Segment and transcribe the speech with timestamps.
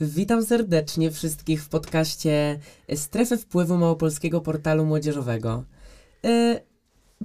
[0.00, 2.58] Witam serdecznie wszystkich w podcaście
[2.94, 5.64] Strefy Wpływu Małopolskiego Portalu Młodzieżowego.
[6.24, 6.60] E,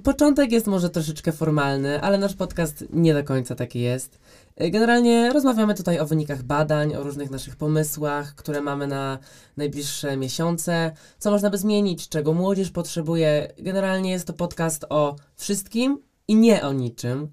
[0.02, 4.18] początek jest może troszeczkę formalny, ale nasz podcast nie do końca taki jest.
[4.56, 9.18] E, generalnie rozmawiamy tutaj o wynikach badań, o różnych naszych pomysłach, które mamy na
[9.56, 13.52] najbliższe miesiące, co można by zmienić, czego młodzież potrzebuje.
[13.58, 15.98] Generalnie jest to podcast o wszystkim
[16.28, 17.28] i nie o niczym.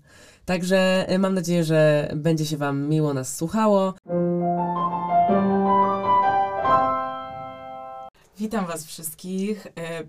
[0.46, 3.94] Także e, mam nadzieję, że będzie się Wam miło nas słuchało.
[8.42, 9.68] Witam Was wszystkich.
[9.68, 10.04] E,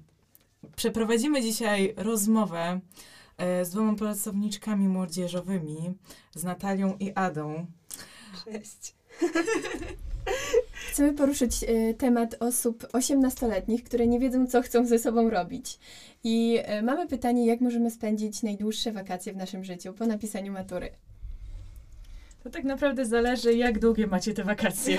[0.77, 2.81] Przeprowadzimy dzisiaj rozmowę
[3.39, 5.95] e, z dwoma pracowniczkami młodzieżowymi,
[6.35, 7.67] z Natalią i Adą.
[8.45, 8.95] Cześć.
[10.91, 15.79] Chcemy poruszyć y, temat osób 18-letnich, które nie wiedzą, co chcą ze sobą robić.
[16.25, 20.91] I y, mamy pytanie, jak możemy spędzić najdłuższe wakacje w naszym życiu po napisaniu matury.
[22.43, 24.99] To tak naprawdę zależy, jak długie macie te wakacje.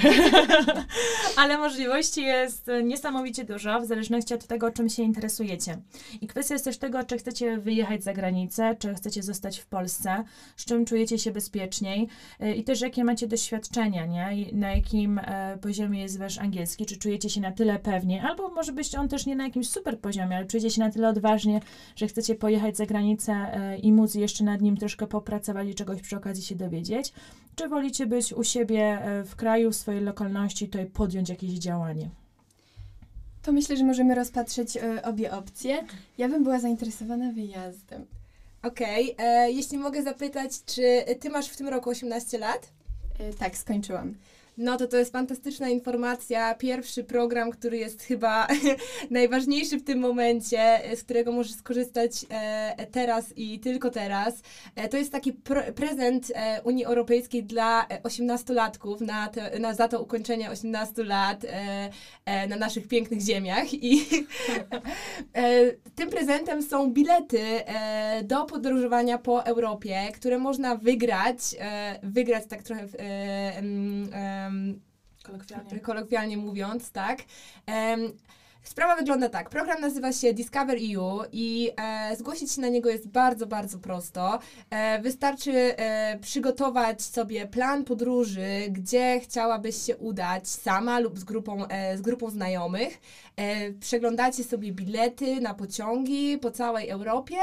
[1.37, 5.77] Ale możliwości jest niesamowicie dużo, w zależności od tego, czym się interesujecie.
[6.21, 10.23] I kwestia jest też tego, czy chcecie wyjechać za granicę, czy chcecie zostać w Polsce,
[10.55, 12.07] z czym czujecie się bezpieczniej
[12.43, 14.41] y, i też jakie macie doświadczenia, nie?
[14.41, 18.49] I na jakim e, poziomie jest wasz angielski, czy czujecie się na tyle pewnie, albo
[18.49, 21.59] może być on też nie na jakimś super poziomie, ale czujecie się na tyle odważnie,
[21.95, 26.01] że chcecie pojechać za granicę e, i móc jeszcze nad nim troszkę popracować i czegoś
[26.01, 27.13] przy okazji się dowiedzieć.
[27.55, 32.09] Czy wolicie być u siebie e, w kraju, w swojej lokalności, tutaj podjąć jakieś działanie?
[33.41, 35.83] To myślę, że możemy rozpatrzeć y, obie opcje.
[36.17, 38.05] Ja bym była zainteresowana wyjazdem.
[38.63, 42.69] Okej, e, jeśli mogę zapytać, czy ty masz w tym roku 18 lat?
[43.19, 44.15] Y, tak, skończyłam.
[44.57, 46.55] No to to jest fantastyczna informacja.
[46.55, 48.47] Pierwszy program, który jest chyba
[49.09, 54.41] najważniejszy w tym momencie, e, z którego możesz skorzystać e, teraz i tylko teraz.
[54.75, 59.73] E, to jest taki pr- prezent e, Unii Europejskiej dla e, 18-latków na, te, na
[59.73, 61.89] za to ukończenie 18 lat e,
[62.25, 63.73] e, na naszych pięknych ziemiach.
[63.73, 64.01] I
[65.33, 72.43] e, tym prezentem są bilety e, do podróżowania po Europie, które można wygrać, e, wygrać
[72.45, 74.42] tak trochę w, e,
[75.23, 75.79] Kolokwialnie.
[75.79, 77.19] kolokwialnie mówiąc, tak.
[78.63, 79.49] Sprawa wygląda tak.
[79.49, 84.39] Program nazywa się Discover EU i e, zgłosić się na niego jest bardzo, bardzo prosto.
[84.69, 91.67] E, wystarczy e, przygotować sobie plan podróży, gdzie chciałabyś się udać sama lub z grupą,
[91.67, 93.01] e, z grupą znajomych.
[93.35, 97.37] E, przeglądacie sobie bilety na pociągi po całej Europie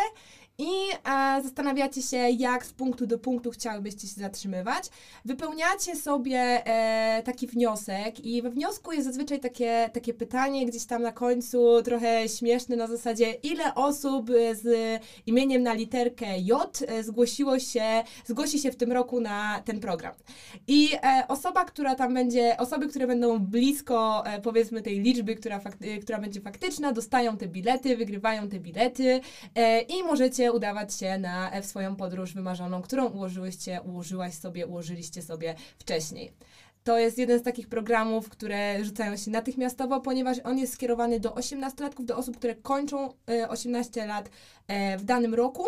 [0.60, 0.70] i
[1.04, 4.84] e, zastanawiacie się, jak z punktu do punktu chciałybyście się zatrzymywać.
[5.24, 11.02] Wypełniacie sobie e, taki wniosek i we wniosku jest zazwyczaj takie, takie pytanie gdzieś tam
[11.02, 17.02] na końcu, trochę śmieszne na zasadzie, ile osób e, z imieniem na literkę J e,
[17.02, 20.14] zgłosiło się, zgłosi się w tym roku na ten program.
[20.66, 25.60] I e, osoba, która tam będzie, osoby, które będą blisko e, powiedzmy tej liczby, która,
[26.02, 29.20] która będzie faktyczna, dostają te bilety, wygrywają te bilety
[29.88, 35.22] i możecie udawać się na e, w swoją podróż wymarzoną, którą ułożyłyście, ułożyłaś sobie, ułożyliście
[35.22, 36.32] sobie wcześniej.
[36.84, 41.30] To jest jeden z takich programów, które rzucają się natychmiastowo, ponieważ on jest skierowany do
[41.30, 44.30] 18-latków, do osób, które kończą e, 18 lat
[44.68, 45.64] e, w danym roku.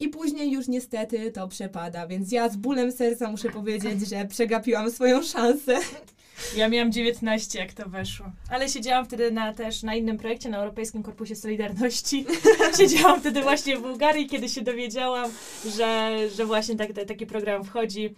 [0.00, 4.90] I później już niestety to przepada, więc ja z bólem serca muszę powiedzieć, że przegapiłam
[4.90, 5.78] swoją szansę.
[6.56, 8.26] Ja miałam 19, jak to weszło.
[8.50, 12.26] Ale siedziałam wtedy na, też na innym projekcie, na Europejskim Korpusie Solidarności.
[12.78, 15.30] siedziałam wtedy właśnie w Bułgarii, kiedy się dowiedziałam,
[15.76, 18.14] że, że właśnie tak, taki program wchodzi.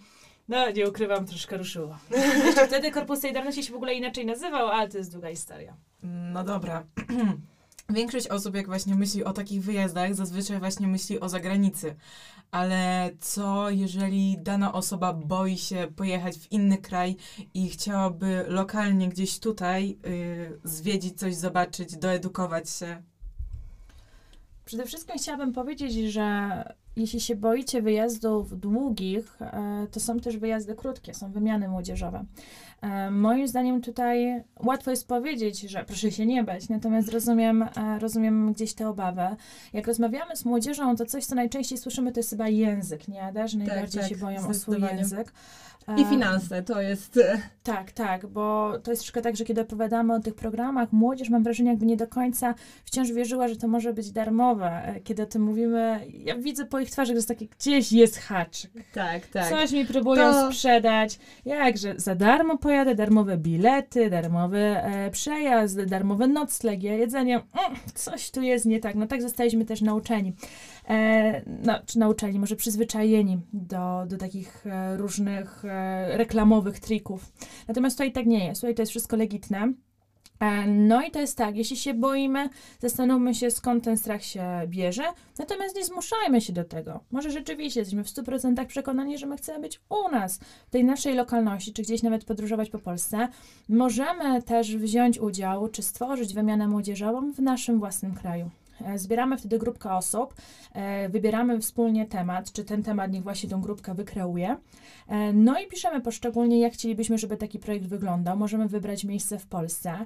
[0.47, 1.97] No, nie ukrywam, troszkę ruszyło.
[2.45, 5.75] Jeszcze wtedy Korpus Solidarności się w ogóle inaczej nazywał, ale to jest długa historia.
[6.03, 6.83] No dobra.
[7.91, 11.95] Większość osób, jak właśnie myśli o takich wyjazdach, zazwyczaj właśnie myśli o zagranicy.
[12.51, 17.15] Ale co, jeżeli dana osoba boi się pojechać w inny kraj
[17.53, 23.10] i chciałaby lokalnie gdzieś tutaj y, zwiedzić coś, zobaczyć, doedukować się?
[24.65, 26.63] Przede wszystkim chciałabym powiedzieć, że
[26.95, 32.25] jeśli się boicie wyjazdów długich, e, to są też wyjazdy krótkie, są wymiany młodzieżowe.
[32.81, 37.99] E, Moim zdaniem tutaj łatwo jest powiedzieć, że proszę się nie bać, natomiast rozumiem, e,
[37.99, 39.35] rozumiem gdzieś tę obawę.
[39.73, 43.47] Jak rozmawiamy z młodzieżą, to coś, co najczęściej słyszymy, to jest chyba język, nie, Ada?
[43.47, 45.33] Że najbardziej tak, się boją o swój język.
[45.97, 47.17] I finanse, to jest...
[47.17, 51.29] e, tak, tak, bo to jest troszkę tak, że kiedy opowiadamy o tych programach, młodzież
[51.29, 52.55] mam wrażenie, jakby nie do końca
[52.85, 54.67] wciąż wierzyła, że to może być darmowe.
[54.85, 58.17] E, Kiedy o tym mówimy, ja widzę po ich twarzach, że jest takie, gdzieś jest
[58.19, 58.71] haczyk.
[58.93, 59.49] Tak, tak.
[59.49, 61.19] Coś mi próbują To- sprzedać.
[61.45, 67.35] Jakże za darmo pojadę, darmowe bilety, darmowy e, przejazd, darmowe nocleg, jedzenie.
[67.35, 68.95] Mm, coś tu jest nie tak.
[68.95, 70.33] No tak zostaliśmy też nauczeni.
[70.89, 77.33] E, no, czy nauczeni, może przyzwyczajeni do, do takich e, różnych e, reklamowych trików.
[77.67, 78.61] Natomiast tutaj tak nie jest.
[78.61, 79.73] Tutaj to jest wszystko legitne.
[80.41, 82.49] E, No i to jest tak, jeśli się boimy,
[82.79, 85.03] zastanówmy się skąd ten strach się bierze,
[85.39, 86.99] natomiast nie zmuszajmy się do tego.
[87.11, 91.15] Może rzeczywiście jesteśmy w 100% przekonani, że my chcemy być u nas, w tej naszej
[91.15, 93.27] lokalności, czy gdzieś nawet podróżować po Polsce.
[93.69, 98.49] Możemy też wziąć udział, czy stworzyć wymianę młodzieżową w naszym własnym kraju.
[98.85, 100.33] E, Zbieramy wtedy grupkę osób,
[100.73, 104.57] e, wybieramy wspólnie temat, czy ten temat niech właśnie tą grupkę wykreuje.
[105.07, 108.37] E, No i piszemy poszczególnie, jak chcielibyśmy, żeby taki projekt wyglądał.
[108.37, 110.05] Możemy wybrać miejsce w Polsce,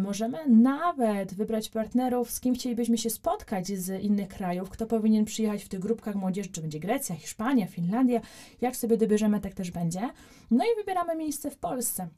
[0.00, 5.64] możemy nawet wybrać partnerów, z kim chcielibyśmy się spotkać z innych krajów, kto powinien przyjechać
[5.64, 8.20] w tych grupkach młodzieży, czy będzie Grecja, Hiszpania, Finlandia.
[8.60, 10.10] Jak sobie dobierzemy, tak też będzie.
[10.50, 12.08] No i wybieramy miejsce w Polsce.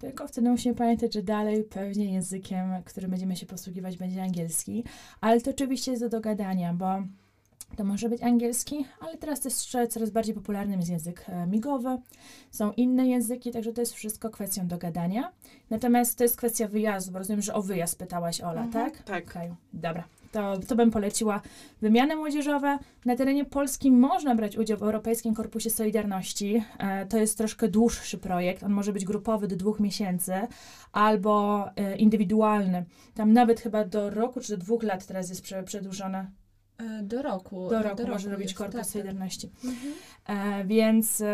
[0.00, 4.84] Tylko wtedy musimy pamiętać, że dalej pewnie językiem, którym będziemy się posługiwać, będzie angielski,
[5.20, 7.02] ale to oczywiście jest do dogadania, bo
[7.76, 9.54] to może być angielski, ale teraz też
[9.88, 11.98] coraz bardziej popularnym jest język e, migowy.
[12.50, 15.32] Są inne języki, także to jest wszystko kwestią dogadania.
[15.70, 19.02] Natomiast to jest kwestia wyjazdu, bo rozumiem, że o wyjazd pytałaś Ola, tak?
[19.02, 19.24] Tak.
[19.30, 20.04] Okej, dobra.
[20.32, 21.40] To, to bym poleciła
[21.82, 22.78] wymiany młodzieżowe.
[23.04, 26.64] Na terenie Polski można brać udział w Europejskim Korpusie Solidarności.
[26.78, 28.62] E, to jest troszkę dłuższy projekt.
[28.62, 30.32] On może być grupowy do dwóch miesięcy
[30.92, 32.84] albo e, indywidualny.
[33.14, 36.30] Tam nawet chyba do roku czy do dwóch lat teraz jest prze, przedłużone.
[36.78, 37.68] E, Do roku.
[37.70, 38.92] Do roku może robić jest, Korpus tak, tak.
[38.92, 39.50] Solidarności.
[39.64, 39.92] Mhm.
[40.26, 41.26] E, więc, e,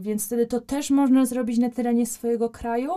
[0.00, 2.92] więc wtedy to też można zrobić na terenie swojego kraju,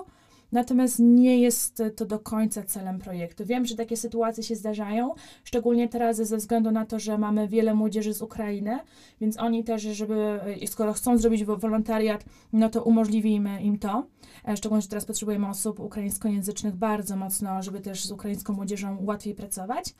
[0.53, 3.45] natomiast nie jest to do końca celem projektu.
[3.45, 5.13] Wiem, że takie sytuacje się zdarzają,
[5.43, 8.79] szczególnie teraz ze względu na to, że mamy wiele młodzieży z Ukrainy,
[9.21, 14.05] więc oni też, żeby, skoro chcą zrobić wo- wolontariat, no to umożliwimy im to.
[14.47, 19.35] E, Szczególnie, że teraz potrzebujemy osób ukraińskojęzycznych bardzo mocno, żeby też z ukraińską młodzieżą łatwiej
[19.35, 19.95] pracować.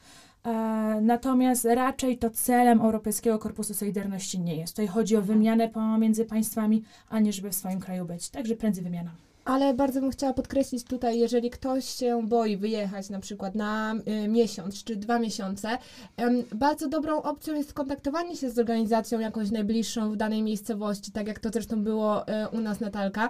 [0.45, 4.73] E, Natomiast raczej to celem Europejskiego Korpusu Solidarności nie jest.
[4.73, 8.29] Tutaj chodzi o wymianę pomiędzy państwami, a nie żeby w swoim kraju być.
[8.29, 9.11] Także prędzej wymiana.
[9.45, 14.27] Ale bardzo bym chciała podkreślić tutaj, jeżeli ktoś się boi wyjechać na przykład na y,
[14.27, 15.77] miesiąc czy dwa miesiące,
[16.17, 21.27] em, bardzo dobrą opcją jest kontaktowanie się z organizacją jakąś najbliższą w danej miejscowości, tak
[21.27, 23.29] jak to zresztą było y, u nas Natalka.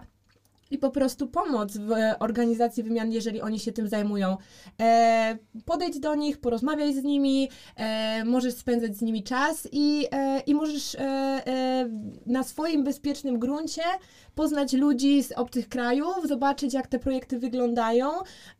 [0.73, 4.37] I po prostu pomoc w e, organizacji wymian, jeżeli oni się tym zajmują.
[4.81, 10.39] E, podejdź do nich, porozmawiaj z nimi, e, możesz spędzać z nimi czas i, e,
[10.39, 11.89] i możesz e, e,
[12.25, 13.81] na swoim bezpiecznym gruncie
[14.35, 18.11] poznać ludzi z obcych krajów, zobaczyć jak te projekty wyglądają,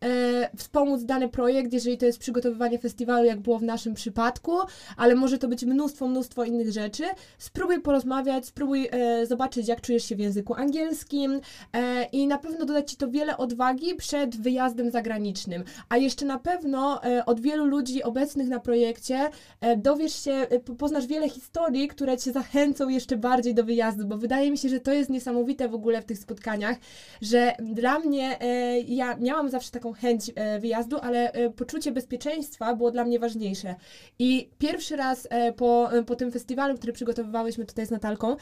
[0.04, 4.52] e, wspomóc dany projekt, jeżeli to jest przygotowywanie festiwalu, jak było w naszym przypadku,
[4.98, 7.04] ale może to być mnóstwo, mnóstwo innych rzeczy.
[7.38, 11.42] Spróbuj porozmawiać, spróbuj e, zobaczyć, jak czujesz się w języku angielskim
[11.74, 15.64] e, i na pewno doda Ci to wiele odwagi przed wyjazdem zagranicznym.
[15.90, 19.30] A jeszcze na pewno e, od wielu ludzi obecnych na projekcie
[19.62, 24.08] e, dowiesz się, e, po- poznasz wiele historii, które Cię zachęcą jeszcze bardziej do wyjazdu,
[24.08, 26.78] bo wydaje mi się, że to jest niesamowite w ogóle w tych spotkaniach,
[27.22, 32.76] że dla mnie, e, ja miałam zawsze taką chęć e, wyjazdu, ale e, poczucie bezpieczeństwa
[32.76, 33.76] było dla mnie ważniejsze.
[34.20, 38.36] I pierwszy raz po, po tym festiwalu, który przygotowywałyśmy tutaj z Natalką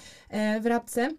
[0.61, 1.09] w Rabce,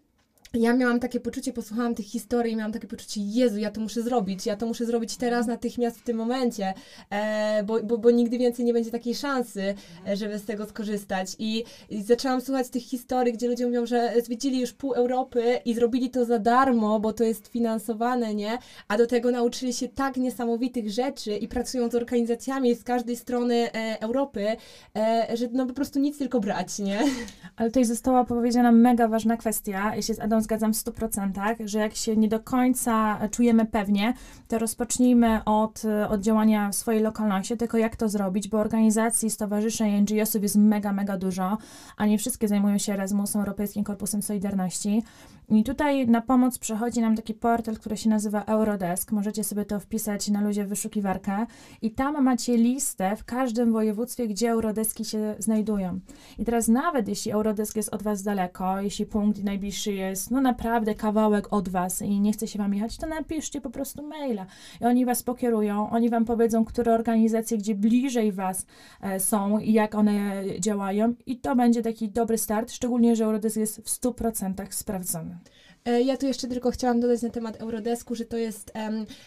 [0.54, 4.46] ja miałam takie poczucie, posłuchałam tych historii miałam takie poczucie, Jezu, ja to muszę zrobić,
[4.46, 6.74] ja to muszę zrobić teraz, natychmiast, w tym momencie,
[7.10, 9.74] e, bo, bo, bo nigdy więcej nie będzie takiej szansy,
[10.08, 11.36] e, żeby z tego skorzystać.
[11.38, 15.74] I, I zaczęłam słuchać tych historii, gdzie ludzie mówią, że zwiedzili już pół Europy i
[15.74, 18.58] zrobili to za darmo, bo to jest finansowane, nie?
[18.88, 23.72] A do tego nauczyli się tak niesamowitych rzeczy i pracują z organizacjami z każdej strony
[23.72, 24.56] e, Europy,
[24.96, 27.00] e, że no po prostu nic tylko brać, nie?
[27.56, 30.02] Ale tutaj została powiedziana mega ważna kwestia.
[30.02, 34.14] Się z Adą zgadzam w 100%, że jak się nie do końca czujemy pewnie,
[34.48, 39.30] to rozpocznijmy od, e, od działania w swojej lokalności, tylko jak to zrobić, bo organizacji,
[39.30, 41.58] stowarzyszeń, NGO-sów jest mega, mega dużo,
[41.96, 45.02] a nie wszystkie zajmują się Erasmusem, Europejskim Korpusem Solidarności.
[45.48, 49.12] I tutaj na pomoc przychodzi nam taki portal, który się nazywa Eurodesk.
[49.12, 51.46] Możecie sobie to wpisać na luzie wyszukiwarkę
[51.82, 56.00] i tam macie listę w każdym województwie, gdzie Eurodeski się znajdują.
[56.38, 60.94] I teraz nawet jeśli Eurodesk jest od Was daleko, jeśli punkt najbliższy jest no naprawdę
[60.94, 64.46] kawałek od Was i nie chce się Wam jechać, to napiszcie po prostu maila
[64.80, 68.66] i oni Was pokierują, oni Wam powiedzą, które organizacje, gdzie bliżej Was
[69.00, 73.56] e, są i jak one działają i to będzie taki dobry start, szczególnie, że Eurodesk
[73.56, 75.38] jest w 100% sprawdzony.
[75.84, 78.72] E, Ja tu jeszcze tylko chciałam dodać na temat Eurodesku, że to jest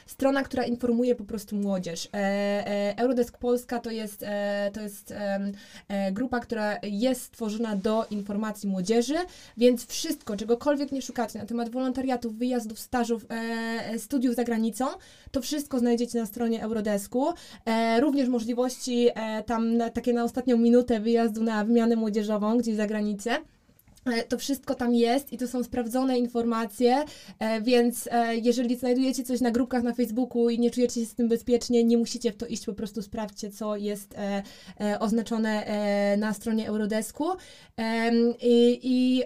[0.05, 2.09] strona, która informuje po prostu młodzież.
[2.13, 8.05] E, e, Eurodesk Polska to jest, e, to jest e, grupa, która jest stworzona do
[8.09, 9.15] informacji młodzieży,
[9.57, 14.85] więc wszystko, czegokolwiek nie szukacie na temat wolontariatów, wyjazdów, stażów, e, studiów za granicą,
[15.31, 17.25] to wszystko znajdziecie na stronie Eurodesku.
[17.99, 19.09] Również możliwości
[19.45, 23.37] tam na, takie na ostatnią minutę wyjazdu na wymianę młodzieżową gdzieś za granicę.
[24.05, 27.03] E, To wszystko tam jest i to są sprawdzone informacje,
[27.39, 31.15] e, więc e, jeżeli znajdujecie coś na grupkach na Facebooku i nie czujecie się z
[31.15, 34.15] tym bezpiecznie, nie musicie w to iść, po prostu sprawdźcie, co jest
[34.99, 35.65] oznaczone
[36.17, 37.25] na stronie Eurodesku.
[38.41, 39.23] I, i,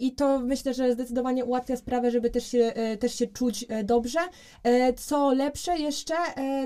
[0.00, 4.18] I to myślę, że zdecydowanie ułatwia sprawę, żeby też się, też się czuć dobrze.
[4.96, 6.14] Co lepsze jeszcze,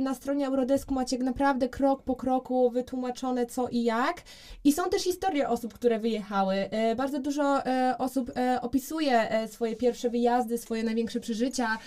[0.01, 4.23] na stronie Eurodesku macie naprawdę krok po kroku wytłumaczone co i jak.
[4.65, 6.71] I są też historie osób, które wyjechały.
[6.97, 11.79] Bardzo dużo e, osób e, opisuje e, swoje pierwsze wyjazdy, swoje największe przeżycia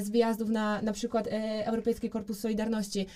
[0.00, 1.28] z wyjazdów na na przykład
[1.64, 3.06] Europejski Korpus Solidarności.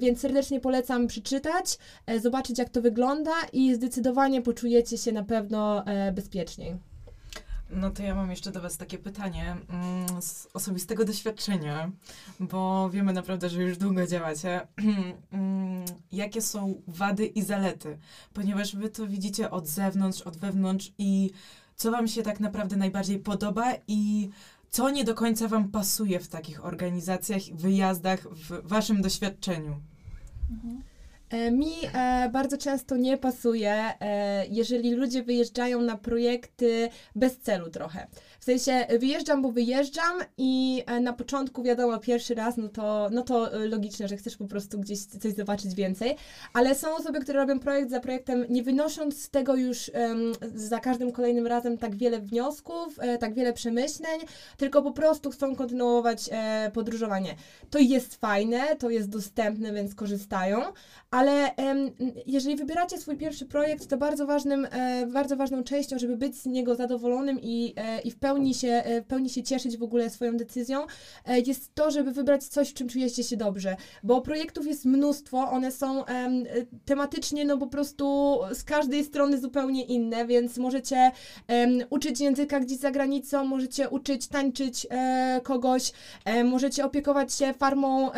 [0.00, 1.78] Więc serdecznie polecam przeczytać,
[2.20, 6.89] zobaczyć jak to wygląda i zdecydowanie poczujecie się na pewno bezpieczniej.
[7.70, 11.90] No to ja mam jeszcze do Was takie pytanie mm, z osobistego doświadczenia,
[12.40, 14.60] bo wiemy naprawdę, że już długo działacie.
[15.32, 17.98] Mm, Jakie są wady i zalety?
[18.32, 21.30] Ponieważ Wy to widzicie od zewnątrz, od wewnątrz i
[21.76, 24.30] co Wam się tak naprawdę najbardziej podoba i
[24.70, 29.72] co nie do końca Wam pasuje w takich organizacjach, wyjazdach, w Waszym doświadczeniu?
[30.50, 30.89] E,
[31.32, 38.06] Mi e, bardzo często nie pasuje, e, jeżeli ludzie wyjeżdżają na projekty bez celu trochę.
[38.40, 43.22] W sensie wyjeżdżam, bo wyjeżdżam i e, na początku wiadomo, pierwszy raz, no to, no
[43.22, 46.16] to e, logiczne, że chcesz po prostu gdzieś coś zobaczyć więcej,
[46.52, 49.90] ale są osoby, które robią projekt za projektem, nie wynosząc z tego już
[50.54, 54.20] za każdym kolejnym razem tak wiele wniosków, e, tak wiele przemyśleń,
[54.56, 57.34] tylko po prostu chcą kontynuować e, podróżowanie.
[57.70, 60.62] To jest fajne, to jest dostępne, więc korzystają,
[61.10, 61.90] ale em,
[62.26, 66.46] jeżeli wybieracie swój pierwszy projekt, to bardzo, ważnym, e, bardzo ważną częścią, żeby być z
[66.46, 70.10] niego zadowolonym i, e, i w, pełni się, e, w pełni się cieszyć w ogóle
[70.10, 70.86] swoją decyzją,
[71.26, 73.76] e, jest to, żeby wybrać coś, w czym czujecie się dobrze.
[74.02, 76.44] Bo projektów jest mnóstwo, one są em,
[76.84, 81.10] tematycznie no po prostu z każdej strony zupełnie inne, więc możecie
[81.48, 85.92] em, uczyć języka gdzieś za granicą, możecie uczyć tańczyć e, kogoś,
[86.44, 88.10] możecie opiekować się farmą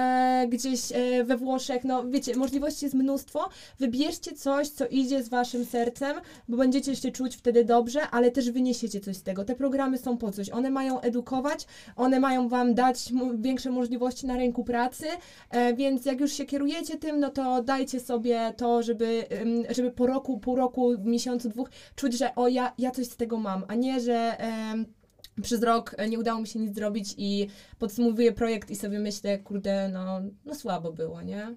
[0.48, 0.80] gdzieś
[1.24, 3.48] we Włoszech, no wiecie, możliwości jest mnóstwo.
[3.78, 6.16] Wybierzcie coś, co idzie z waszym sercem,
[6.48, 9.44] bo będziecie się czuć wtedy dobrze, ale też wyniesiecie coś z tego.
[9.44, 10.50] Te programy są po coś.
[10.50, 15.06] One mają edukować, one mają wam dać większe możliwości na rynku pracy,
[15.50, 19.24] e, więc jak już się kierujecie tym, no to dajcie sobie to, żeby,
[19.70, 23.36] żeby po roku, pół roku, miesiącu, dwóch czuć, że o, ja, ja coś z tego
[23.36, 24.36] mam, a nie, że...
[25.42, 27.46] przez rok e, nie udało mi się nic zrobić i
[27.78, 31.54] podsumowuję projekt i sobie myślę, kurde, no, no słabo było, nie?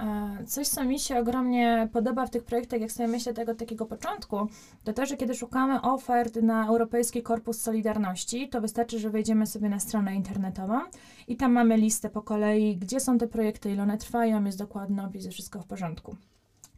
[0.00, 3.86] E, Coś, co mi się ogromnie podoba w tych projektach, jak sobie myślę tego takiego
[3.86, 4.36] początku,
[4.84, 9.68] to to, że kiedy szukamy ofert na Europejski Korpus Solidarności, to wystarczy, że wejdziemy sobie
[9.68, 10.80] na stronę internetową
[11.28, 15.04] i tam mamy listę po kolei, gdzie są te projekty, ile one trwają, jest dokładny
[15.04, 16.16] opis, jest wszystko w porządku.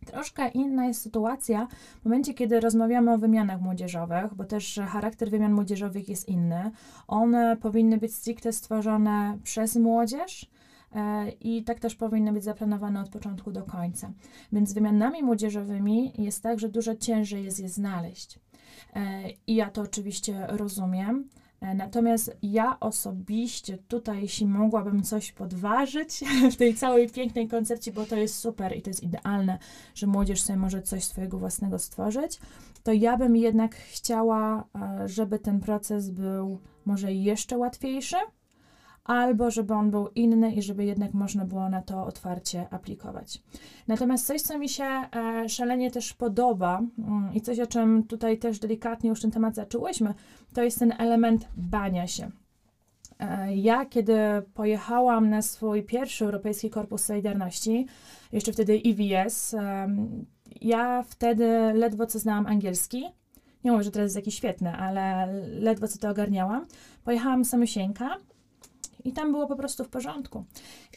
[0.06, 1.66] Troszkę inna jest sytuacja
[2.00, 6.70] w momencie, kiedy rozmawiamy o wymianach młodzieżowych, bo też charakter wymian młodzieżowych jest inny.
[7.08, 10.50] One powinny być stricte stworzone przez młodzież,
[11.40, 14.12] i tak też powinny być zaplanowane od początku do końca.
[14.52, 18.38] Więc z wymianami młodzieżowymi jest tak, że dużo ciężej jest je znaleźć.
[18.94, 21.28] E, I ja to oczywiście rozumiem.
[21.60, 26.20] E, Natomiast ja osobiście tutaj, jeśli mogłabym coś podważyć
[26.52, 29.58] w tej całej pięknej koncepcji, bo to jest super i to jest idealne,
[29.94, 32.40] że młodzież sobie może coś swojego własnego stworzyć,
[32.82, 38.16] to ja bym jednak chciała, e, żeby ten proces był może jeszcze łatwiejszy,
[39.04, 43.42] albo żeby on był inny i żeby jednak można było na to otwarcie aplikować.
[43.88, 48.38] Natomiast coś, co mi się e, szalenie też podoba mm, i coś, o czym tutaj
[48.38, 50.14] też delikatnie już ten temat zaczęłyśmy,
[50.54, 52.30] to jest ten element bania się.
[53.18, 54.16] E, Ja, kiedy
[54.54, 57.86] pojechałam na swój pierwszy Europejski Korpus Solidarności,
[58.32, 59.56] jeszcze wtedy EVS,
[60.60, 63.04] ja wtedy ledwo co znałam angielski.
[63.64, 65.28] Nie mówię, że teraz jest jakiś świetny, ale
[65.60, 66.66] ledwo co to ogarniałam.
[67.04, 68.16] Pojechałam samysieńka
[69.04, 70.44] i tam było po prostu w porządku.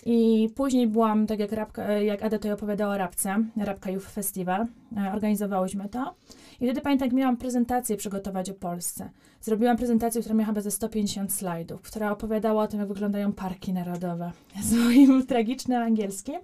[0.05, 4.67] I później byłam, tak jak, Rabka, jak Ada tutaj opowiadała o Rabce, Rabka Youth Festival,
[4.97, 6.15] e, organizowałyśmy to.
[6.61, 9.09] I wtedy pamiętam, jak miałam prezentację przygotować o Polsce.
[9.41, 13.73] Zrobiłam prezentację, która miała chyba ze 150 slajdów, która opowiadała o tym, jak wyglądają parki
[13.73, 14.31] narodowe
[14.69, 16.35] z moim tragicznym angielskim,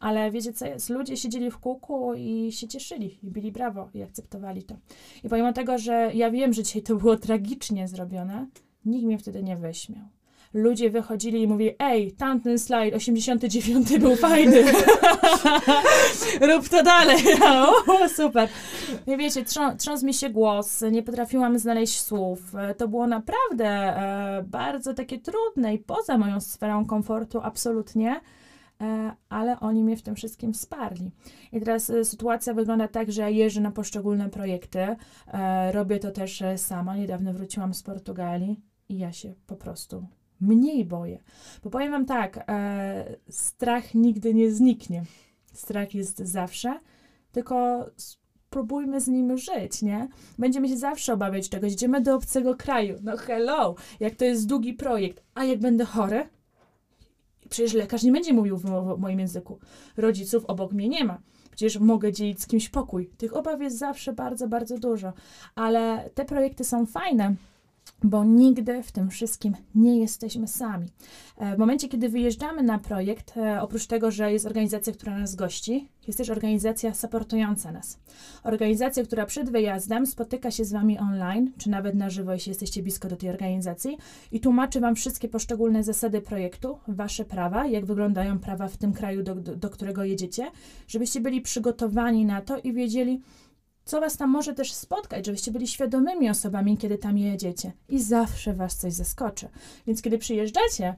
[0.00, 0.90] Ale wiecie co jest?
[0.90, 4.76] Ludzie siedzieli w kółku i się cieszyli, i bili brawo, i akceptowali to.
[5.24, 8.46] I pomimo tego, że ja wiem, że dzisiaj to było tragicznie zrobione,
[8.84, 10.04] nikt mnie wtedy nie wyśmiał.
[10.54, 14.64] Ludzie wychodzili i mówili, ej, tamten slajd 89 był fajny.
[16.50, 17.16] Rób to dalej.
[17.88, 18.48] o, super.
[19.06, 22.52] I wiecie, trząs, trząsł mi się głos, nie potrafiłam znaleźć słów.
[22.76, 28.20] To było naprawdę e, bardzo takie trudne i poza moją sferą komfortu absolutnie,
[28.80, 31.10] e, ale oni mnie w tym wszystkim wsparli.
[31.52, 34.96] I teraz e, sytuacja wygląda tak, że ja jeżdżę na poszczególne projekty,
[35.26, 36.96] e, robię to też sama.
[36.96, 40.06] Niedawno wróciłam z Portugalii i ja się po prostu
[40.40, 41.18] mniej boję.
[41.64, 45.04] Bo powiem wam tak, e, strach nigdy nie zniknie.
[45.52, 46.80] Strach jest zawsze,
[47.32, 50.08] tylko spróbujmy z nim żyć, nie?
[50.38, 51.72] Będziemy się zawsze obawiać czegoś.
[51.72, 52.98] Idziemy do obcego kraju.
[53.02, 55.22] No hello, jak to jest długi projekt.
[55.34, 56.28] A jak będę chory?
[57.50, 59.58] Przecież lekarz nie będzie mówił w moim języku.
[59.96, 61.20] Rodziców obok mnie nie ma.
[61.50, 63.10] Przecież mogę dzielić z kimś pokój.
[63.16, 65.12] Tych obaw jest zawsze bardzo, bardzo dużo.
[65.54, 67.34] Ale te projekty są fajne,
[68.04, 70.86] bo nigdy w tym wszystkim nie jesteśmy sami.
[71.38, 75.34] E, W momencie, kiedy wyjeżdżamy na projekt, e, oprócz tego, że jest organizacja, która nas
[75.34, 77.98] gości, jest też organizacja supportująca nas.
[78.42, 82.82] Organizacja, która przed wyjazdem spotyka się z Wami online, czy nawet na żywo, jeśli jesteście
[82.82, 83.98] blisko do tej organizacji
[84.32, 89.22] i tłumaczy Wam wszystkie poszczególne zasady projektu, Wasze prawa, jak wyglądają prawa w tym kraju,
[89.22, 90.50] do, do, do którego jedziecie,
[90.88, 93.20] żebyście byli przygotowani na to i wiedzieli,
[93.84, 97.72] co Was tam może też spotkać, żebyście byli świadomymi osobami, kiedy tam jedziecie.
[97.88, 99.48] I zawsze Was coś zaskoczy.
[99.86, 100.96] Więc kiedy przyjeżdżacie,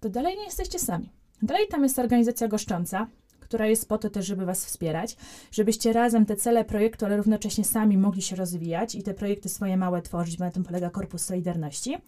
[0.00, 1.12] to dalej nie jesteście sami.
[1.42, 3.06] Dalej tam jest organizacja goszcząca,
[3.40, 5.16] która jest po to też, żeby Was wspierać,
[5.50, 9.76] żebyście razem te cele projektu, ale równocześnie sami mogli się rozwijać i te projekty swoje
[9.76, 11.98] małe tworzyć, bo na tym polega Korpus Solidarności.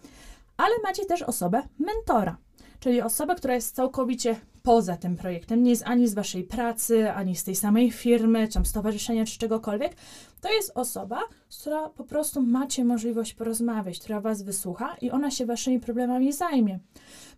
[0.57, 2.37] Ale macie też osobę mentora,
[2.81, 7.37] czyli osobę, która jest całkowicie poza tym projektem, nie jest ani z Waszej pracy, ani
[7.37, 9.97] z tej samej firmy, czy stowarzyszenia, czy czegokolwiek.
[10.41, 15.31] To jest osoba, z która po prostu macie możliwość porozmawiać, która Was wysłucha i ona
[15.31, 16.79] się Waszymi problemami zajmie.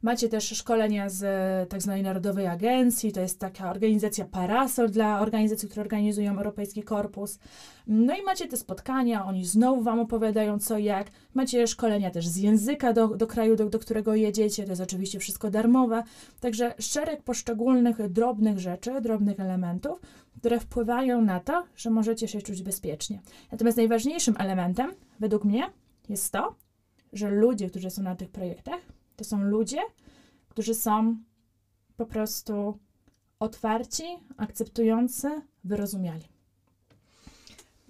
[0.04, 5.20] Macie też szkolenia z e, tak zwanej Narodowej Agencji, to jest taka organizacja Parasol dla
[5.20, 7.38] organizacji, które organizują Europejski Korpus.
[7.86, 11.10] No i macie te spotkania, oni znowu Wam opowiadają co jak.
[11.34, 15.18] Macie szkolenia też z języka do, do kraju, do, do którego jedziecie, to jest oczywiście
[15.18, 16.02] wszystko darmowe.
[16.40, 20.00] Także szereg poszczególnych drobnych rzeczy, drobnych elementów,
[20.38, 23.20] które wpływają na to, że możecie się czuć bezpiecznie.
[23.52, 25.62] Natomiast najważniejszym elementem, według mnie,
[26.08, 26.54] jest to,
[27.12, 29.78] że ludzie, którzy są na tych projektach, to są ludzie,
[30.48, 31.16] którzy są
[31.96, 32.78] po prostu
[33.40, 34.02] otwarci,
[34.36, 35.28] akceptujący,
[35.64, 36.24] wyrozumiali.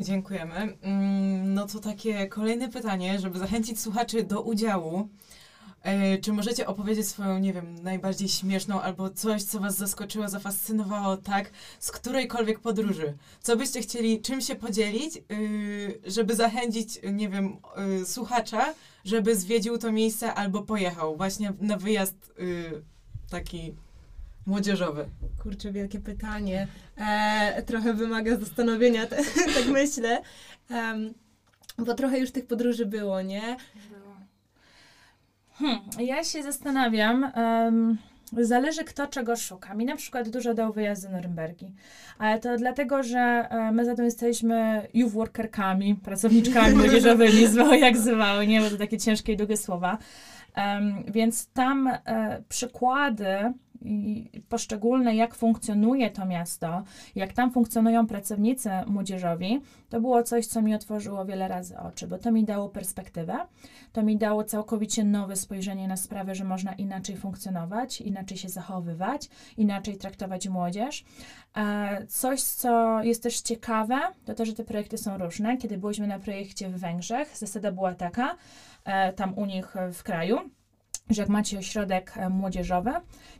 [0.00, 0.54] Dziękujemy.
[0.82, 5.08] Mm, No to takie kolejne pytanie, żeby zachęcić słuchaczy do udziału.
[5.82, 11.16] E, Czy możecie opowiedzieć swoją, nie wiem, najbardziej śmieszną albo coś, co was zaskoczyło, zafascynowało
[11.16, 13.16] tak z którejkolwiek podróży?
[13.40, 17.56] Co byście chcieli, czym się podzielić, yy, żeby zachęcić, nie wiem,
[17.98, 22.82] yy, słuchacza, żeby zwiedził to miejsce albo pojechał właśnie na wyjazd yy,
[23.30, 23.74] taki
[24.46, 25.08] młodzieżoowy?
[25.42, 26.68] Kurczę, wielkie pytanie.
[26.96, 29.16] E, trochę wymaga zastanowienia, te,
[29.56, 30.22] tak myślę.
[30.70, 31.14] Em,
[31.78, 33.56] bo trochę już tych podróży było, nie?
[35.52, 37.24] Hmm, ja się zastanawiam.
[37.24, 37.98] em,
[38.38, 39.74] zależy kto czego szuka.
[39.74, 41.72] Mi na przykład dużo dał wyjazd do Norymbergi.
[42.18, 48.42] Ale to dlatego, że e, my zatem jesteśmy youth workerkami, pracowniczkami młodzieżowymi, zwał jak zwał,
[48.42, 48.60] nie?
[48.60, 49.98] Bo to takie ciężkie i długie słowa.
[50.54, 53.52] Em, więc tam e, przykłady
[54.48, 56.82] poszczególne, jak funkcjonuje to miasto,
[57.14, 62.18] jak tam funkcjonują pracownicy młodzieżowi, to było coś, co mi otworzyło wiele razy oczy, bo
[62.18, 63.46] to mi dało perspektywę,
[63.92, 69.28] to mi dało całkowicie nowe spojrzenie na sprawę, że można inaczej funkcjonować, inaczej się zachowywać,
[69.56, 71.04] inaczej traktować młodzież.
[71.56, 75.56] E, Coś, co jest też ciekawe, to to, że te projekty są różne.
[75.56, 78.36] Kiedy byliśmy na projekcie w Węgrzech, zasada była taka,
[78.84, 80.38] e, tam u nich w kraju,
[81.10, 82.90] że jak macie ośrodek e, młodzieżowy,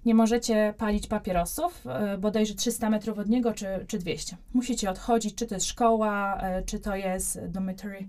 [0.05, 4.37] nie możecie palić papierosów, e, bodajże 300 metrów od niego, czy, czy 200.
[4.55, 8.07] Musicie odchodzić, czy to jest szkoła, e, czy to jest dormitory,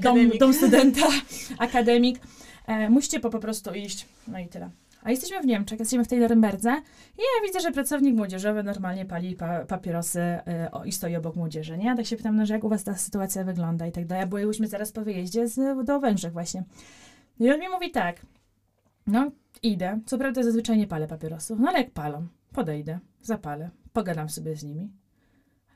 [0.00, 1.06] dom, dom studenta,
[1.58, 2.20] akademik.
[2.90, 4.70] Musicie po, po prostu iść, no i tyle.
[5.02, 6.70] A jesteśmy w Niemczech, jesteśmy w tej Norymberdze
[7.18, 11.36] i ja widzę, że pracownik młodzieżowy normalnie pali pa, papierosy e, o, i stoi obok
[11.36, 11.86] młodzieży, nie?
[11.86, 14.26] Ja tak się pytam, no, że jak u was ta sytuacja wygląda i tak dalej,
[14.26, 16.64] bo byliśmy zaraz po wyjeździe z, do Węgrzech właśnie.
[17.40, 18.26] I on mi mówi tak,
[19.06, 19.30] no
[19.62, 24.56] idę, co prawda zazwyczaj nie palę papierosów, no ale jak palą, podejdę, zapalę, pogadam sobie
[24.56, 24.90] z nimi.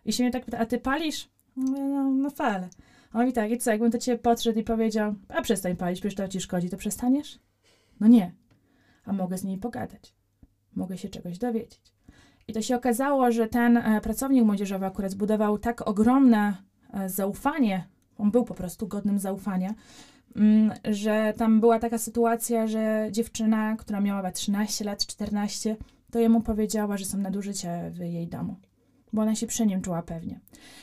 [0.05, 1.29] I się mnie tak pyta, a ty palisz?
[1.57, 2.69] Mówię, no, no palę.
[3.13, 6.01] A on mi tak, i co, jakbym do ciebie podszedł i powiedział, a przestań palić,
[6.01, 7.39] przecież to ci szkodzi, to przestaniesz?
[8.01, 8.33] No nie.
[9.05, 10.15] A mogę z nimi pogadać.
[10.75, 11.93] Mogę się czegoś dowiedzieć.
[12.49, 16.57] I to się okazało, że ten e, pracownik młodzieżowy akurat zbudował tak ogromne
[16.93, 17.87] e, zaufanie,
[18.19, 19.75] on był po prostu godnym zaufania,
[20.85, 25.77] że tam była taka sytuacja, że dziewczyna, która miała chyba 13 lat, 14,
[26.11, 28.57] to jemu powiedziała, że są nadużycia w jej domu,
[29.13, 30.41] bo ona się przy nim czuła pewnie.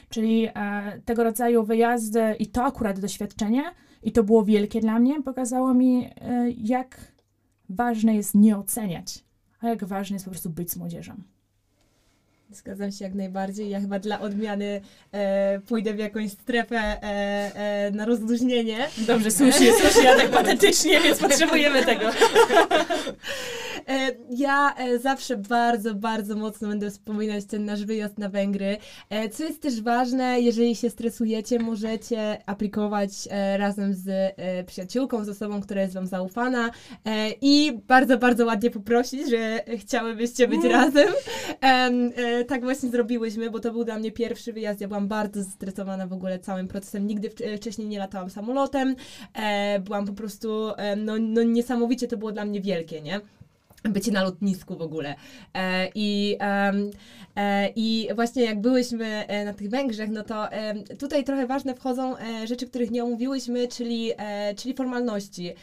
[0.10, 3.64] Czyli e, tego rodzaju wyjazdy i to akurat doświadczenie,
[4.04, 7.12] i to było wielkie dla mnie, pokazało mi, e, jak
[7.70, 9.26] ważne jest nie oceniać,
[9.60, 11.14] a jak ważne jest po prostu być z młodzieżą.
[12.52, 13.70] Zgadzam się jak najbardziej.
[13.70, 14.82] Ja chyba dla odmiany
[15.12, 17.04] e, pójdę w jakąś strefę e,
[17.56, 18.78] e, na rozluźnienie.
[18.98, 22.06] Dobrze, słusznie, słusznie, ja tak patetycznie, więc potrzebujemy tego.
[23.90, 28.78] E, ja e, zawsze bardzo, bardzo mocno będę wspominać ten nasz wyjazd na Węgry.
[29.10, 33.12] E, co jest też ważne, jeżeli się stresujecie, możecie aplikować
[33.58, 36.72] razem z przyjaciółką, z osobą, która jest Wam zaufana
[37.42, 41.08] i bardzo, bardzo ładnie poprosić, że chciałybyście być razem.
[41.62, 44.82] Em, e, tak właśnie zrobiłyśmy, bo to był dla mnie pierwszy wyjazd.
[44.82, 47.08] Ja byłam bardzo zestresowana w ogóle całym procesem.
[47.08, 48.96] Nigdy wcz- wcześniej nie latałam samolotem.
[49.82, 53.22] Byłam po prostu, no, no niesamowicie to było dla mnie wielkie, nie?
[53.84, 55.16] Bycie na lotnisku w ogóle.
[55.54, 56.38] E, I,
[57.36, 60.48] e, I właśnie jak byłyśmy e, na tych Węgrzech, no to
[61.00, 62.16] tutaj trochę ważne wchodzą
[62.46, 64.12] rzeczy, których nie omówiłyśmy, czyli,
[64.58, 65.54] czyli formalności,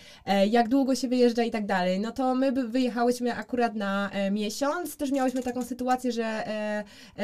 [0.50, 2.00] jak długo się wyjeżdża i tak dalej.
[2.00, 6.44] No to my wyjechałyśmy akurat na miesiąc, też miałyśmy taką sytuację, że,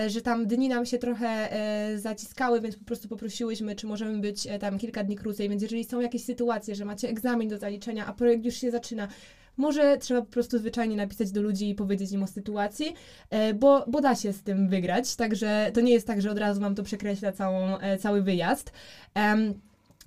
[0.07, 1.49] że tam dni nam się trochę
[1.97, 6.01] zaciskały, więc po prostu poprosiłyśmy, czy możemy być tam kilka dni krócej, więc jeżeli są
[6.01, 9.09] jakieś sytuacje, że macie egzamin do zaliczenia, a projekt już się zaczyna,
[9.57, 12.95] może trzeba po prostu zwyczajnie napisać do ludzi i powiedzieć im o sytuacji,
[13.31, 16.39] e, bo, bo da się z tym wygrać, także to nie jest tak, że od
[16.39, 18.73] razu wam to przekreśla całą, e, cały wyjazd.
[19.15, 19.55] Em,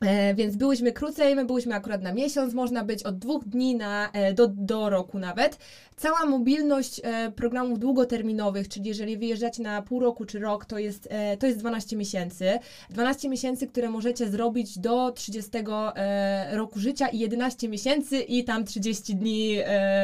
[0.01, 4.11] E, więc byłyśmy krócej, my byłyśmy akurat na miesiąc, można być od dwóch dni na,
[4.11, 5.57] e, do, do roku nawet.
[5.97, 11.07] Cała mobilność e, programów długoterminowych, czyli jeżeli wyjeżdżacie na pół roku czy rok, to jest,
[11.11, 12.59] e, to jest 12 miesięcy.
[12.89, 15.51] 12 miesięcy, które możecie zrobić do 30
[15.95, 19.57] e, roku życia i 11 miesięcy i tam 30 dni,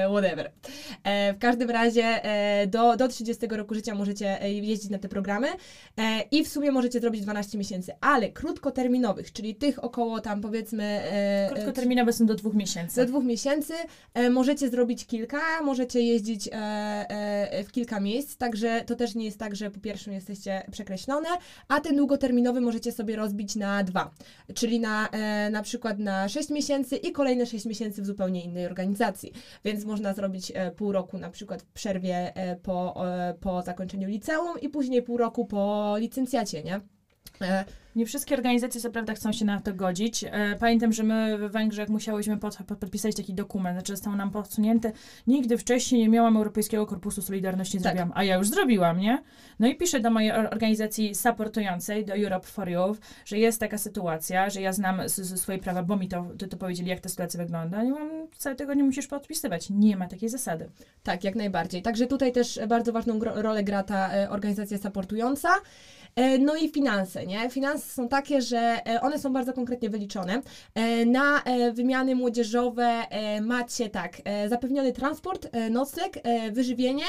[0.10, 0.52] whatever.
[1.36, 2.22] W każdym razie
[2.68, 5.48] do, do 30 roku życia możecie jeździć na te programy
[6.32, 11.02] i w sumie możecie zrobić 12 miesięcy, ale krótkoterminowych, czyli tych około tam powiedzmy...
[11.54, 12.96] Krótkoterminowe są do dwóch miesięcy.
[12.96, 13.74] za dwóch miesięcy
[14.30, 19.38] możecie zrobić kilka, możecie jeździć e, e, w kilka miejsc, także to też nie jest
[19.38, 21.30] tak, że po pierwszym jesteście przekreślone,
[21.68, 24.12] a ten długoterminowy możecie sobie rozbić na dwa,
[24.54, 28.66] czyli na, e, na przykład na 6 miesięcy i kolejne 6 miesięcy w zupełnie innej
[28.66, 29.34] organizacji,
[29.66, 34.08] więc można zrobić e, pół roku na przykład w przerwie e, po, e, po zakończeniu
[34.08, 36.82] liceum i później pół roku po licencjacie, nie?
[37.42, 40.24] E, Nie wszystkie organizacje co prawda chcą się na to godzić.
[40.24, 44.32] E, Pamiętam, że my w Węgrzech musiałyśmy pod, pod, podpisać taki dokument, znaczy został nam
[44.32, 44.92] podsunięty.
[45.28, 47.96] Nigdy wcześniej nie miałam Europejskiego Korpusu Solidarności, nie Tak.
[47.96, 49.24] zrobiłam, a ja już zrobiłam, nie?
[49.60, 53.78] No i piszę do mojej or- organizacji supportującej, do Europe for Youth, że jest taka
[53.78, 57.00] sytuacja, że ja znam z, z swoje prawa, bo mi to, to, to powiedzieli, jak
[57.00, 57.84] ta sytuacja wygląda.
[57.84, 59.70] Nie mam, wcale tego nie musisz podpisywać.
[59.70, 60.70] Nie ma takiej zasady.
[61.04, 61.82] Tak, jak najbardziej.
[61.82, 65.50] Także tutaj też bardzo ważną rolę gra ta e, organizacja supportująca.
[66.16, 67.50] E, No i finanse, nie?
[67.50, 70.42] Finanse są takie, że e, one są bardzo konkretnie wyliczone.
[70.76, 71.44] E, Na
[71.74, 73.02] wymiany młodzieżowe
[73.42, 76.14] macie tak, zapewniony transport, nocleg,
[76.52, 77.04] wyżywienie,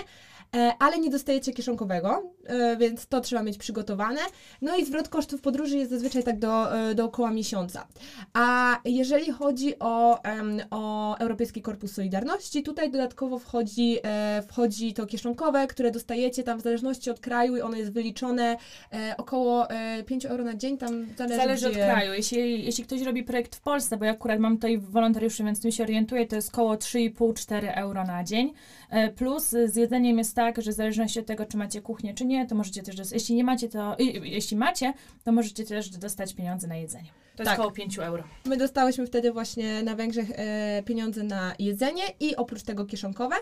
[0.79, 4.21] ale nie dostajecie kieszonkowego, e, więc to trzeba mieć przygotowane.
[4.63, 7.87] No i zwrot kosztów podróży jest zazwyczaj tak do, e, do około miesiąca.
[8.33, 10.23] A jeżeli chodzi o,
[10.71, 16.63] o Europejski Korpus Solidarności, tutaj dodatkowo wchodzi, e, wchodzi to kieszonkowe, które dostajecie tam w
[16.63, 18.57] zależności od kraju i ono jest wyliczone
[18.93, 22.13] e, około e, 5 euro na dzień, tam zależy, Zależy od kraju.
[22.13, 25.73] Jeśli, jeśli ktoś robi projekt w Polsce, bo ja akurat mam tutaj wolontariuszy, więc tym
[25.73, 28.53] się orientuję, to jest około 3,5-4 euro na dzień.
[28.93, 32.25] E, Plus z jedzeniem jest tak, że w zależności od tego, czy macie kuchnię, czy
[32.25, 34.93] nie, to możecie też, jeśli nie macie, to jeśli macie,
[35.25, 37.09] to możecie też dostać pieniądze na jedzenie.
[37.37, 37.59] To jest Tak.
[37.59, 38.23] około 5 euro.
[38.45, 43.37] My dostałyśmy wtedy właśnie na Węgrzech e, pieniądze na jedzenie i oprócz tego kieszonkowe,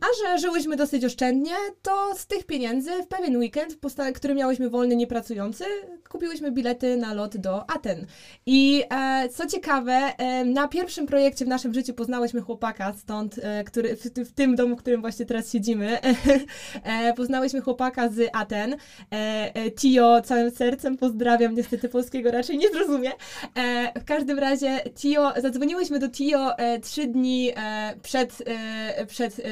[0.00, 3.76] a że żyłyśmy dosyć oszczędnie, to z tych pieniędzy w pewien weekend,
[4.14, 5.64] który miałyśmy wolny, niepracujący,
[6.08, 8.06] kupiłyśmy bilety na lot do Aten.
[8.46, 13.64] I e, co ciekawe, e, na pierwszym projekcie w naszym życiu poznałyśmy chłopaka stąd, e,
[13.64, 15.98] który, w, w tym domu, w którym właśnie teraz siedzimy,
[16.84, 18.76] e, poznałyśmy chłopaka z Aten.
[19.10, 23.10] E, Tio, całym sercem pozdrawiam, niestety polskiego raczej nie zrozumie.
[23.56, 29.42] E, w każdym razie Tio, zadzwoniłyśmy do Tio e, trzy dni e, przed, e, przed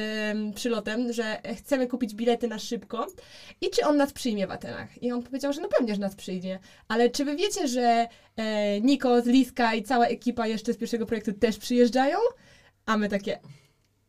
[0.55, 3.07] przylotem, że chcemy kupić bilety na szybko
[3.61, 5.03] i czy on nas przyjmie w Atenach.
[5.03, 6.59] I on powiedział, że no pewnie, że nas przyjmie.
[6.87, 8.07] Ale czy wy wiecie, że
[8.81, 12.17] Niko, Liska i cała ekipa jeszcze z pierwszego projektu też przyjeżdżają?
[12.85, 13.39] A my takie,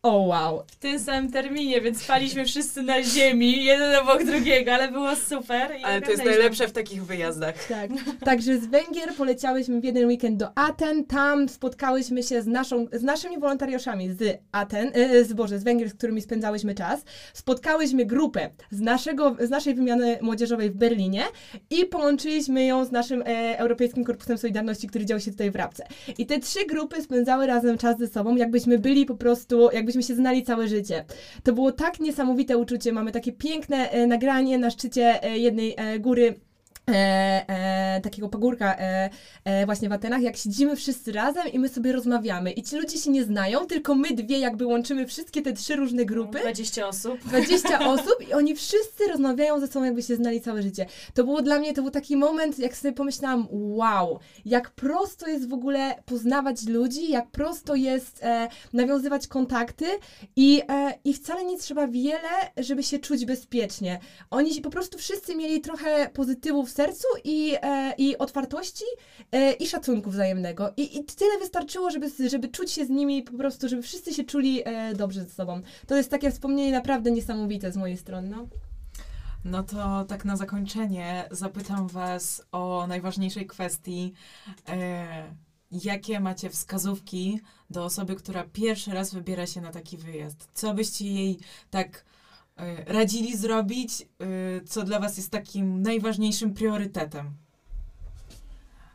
[0.02, 0.62] O wow.
[0.66, 5.72] w tym samym terminie, więc spaliśmy wszyscy na ziemi, jeden obok drugiego, ale było super.
[5.84, 7.66] Ale to jest najlepsze w takich wyjazdach.
[7.68, 7.90] Tak.
[8.24, 11.04] Także z Węgier poleciałyśmy w jeden weekend do Aten.
[11.04, 15.90] Tam spotkałyśmy się z, naszą, z naszymi wolontariuszami z Aten, e, z Boże, z Węgier,
[15.90, 17.04] z którymi spędzałyśmy czas.
[17.34, 21.22] Spotkałyśmy grupę z, naszego, z naszej wymiany młodzieżowej w Berlinie
[21.70, 25.86] i połączyliśmy ją z naszym e, Europejskim Korpusem Solidarności, który dział się tutaj w Rabce.
[26.18, 30.14] I te trzy grupy spędzały razem czas ze sobą, jakbyśmy byli po prostu, jakbyśmy się
[30.14, 31.04] znali całe życie.
[31.42, 32.92] To było tak niesamowite uczucie.
[32.92, 36.40] Mamy takie piękne e, nagranie na szczycie e, jednej e, góry.
[36.88, 39.10] E, e, takiego pagórka e,
[39.44, 42.52] e, właśnie w Atenach, jak siedzimy wszyscy razem i my sobie rozmawiamy.
[42.52, 46.04] I ci ludzie się nie znają, tylko my dwie jakby łączymy wszystkie te trzy różne
[46.04, 46.38] grupy.
[46.40, 47.18] 20 osób.
[47.24, 50.86] 20 osób i oni wszyscy rozmawiają ze sobą, jakby się znali całe życie.
[51.14, 55.48] To było dla mnie, to był taki moment, jak sobie pomyślałam, wow, jak prosto jest
[55.48, 59.86] w ogóle poznawać ludzi, jak prosto jest e, nawiązywać kontakty
[60.36, 64.00] i, e, i wcale nie trzeba wiele, żeby się czuć bezpiecznie.
[64.30, 68.84] Oni się- po prostu wszyscy mieli trochę pozytywu w sercu i, e, i otwartości
[69.32, 70.72] e, i szacunku wzajemnego.
[70.76, 74.24] I, I tyle wystarczyło, żeby, żeby czuć się z nimi po prostu, żeby wszyscy się
[74.24, 75.62] czuli e, dobrze ze sobą.
[75.86, 78.28] To jest takie wspomnienie naprawdę niesamowite z mojej strony.
[78.28, 78.48] No.
[79.44, 84.12] No to tak na zakończenie zapytam Was o najważniejszej kwestii.
[84.68, 85.34] E,
[85.70, 87.40] jakie macie wskazówki
[87.70, 90.48] do osoby, która pierwszy raz wybiera się na taki wyjazd?
[90.54, 91.38] Co byście jej
[91.70, 92.04] tak
[92.86, 94.02] radzili zrobić?
[94.02, 94.06] E,
[94.64, 97.30] co dla Was jest takim najważniejszym priorytetem?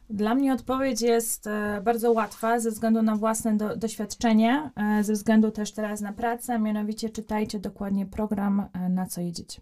[0.09, 5.13] Dla mnie odpowiedź jest e, bardzo łatwa ze względu na własne do, doświadczenie, e, ze
[5.13, 9.61] względu też teraz na pracę, mianowicie czytajcie dokładnie program, e, na co jedziecie.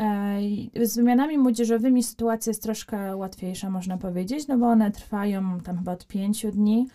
[0.00, 5.78] E, z wymianami młodzieżowymi sytuacja jest troszkę łatwiejsza, można powiedzieć, no bo one trwają tam
[5.78, 6.88] chyba od pięciu dni,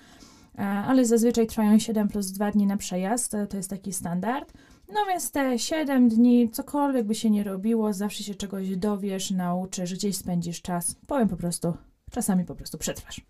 [0.58, 4.54] e, ale zazwyczaj trwają 7 plus 2 dni na przejazd, e, to jest taki standard.
[4.94, 9.94] No więc te 7 dni, cokolwiek by się nie robiło, zawsze się czegoś dowiesz, nauczysz,
[9.94, 10.96] gdzieś spędzisz czas.
[11.08, 11.74] Powiem po prostu,
[12.12, 13.22] czasami po prostu przetrwasz.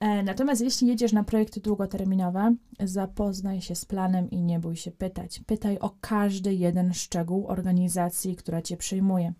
[0.00, 4.90] E, Natomiast jeśli jedziesz na projekty długoterminowe, zapoznaj się z planem i nie bój się
[4.90, 5.40] pytać.
[5.46, 9.32] Pytaj o każdy jeden szczegół organizacji, która cię przyjmuje.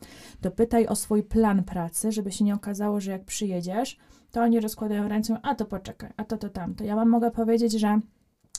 [0.42, 3.96] Dopytaj o swój plan pracy, żeby się nie okazało, że jak przyjedziesz,
[4.30, 6.84] to oni rozkładają ręce, a to poczekaj, a to to tamto.
[6.84, 8.00] Ja wam mogę powiedzieć, że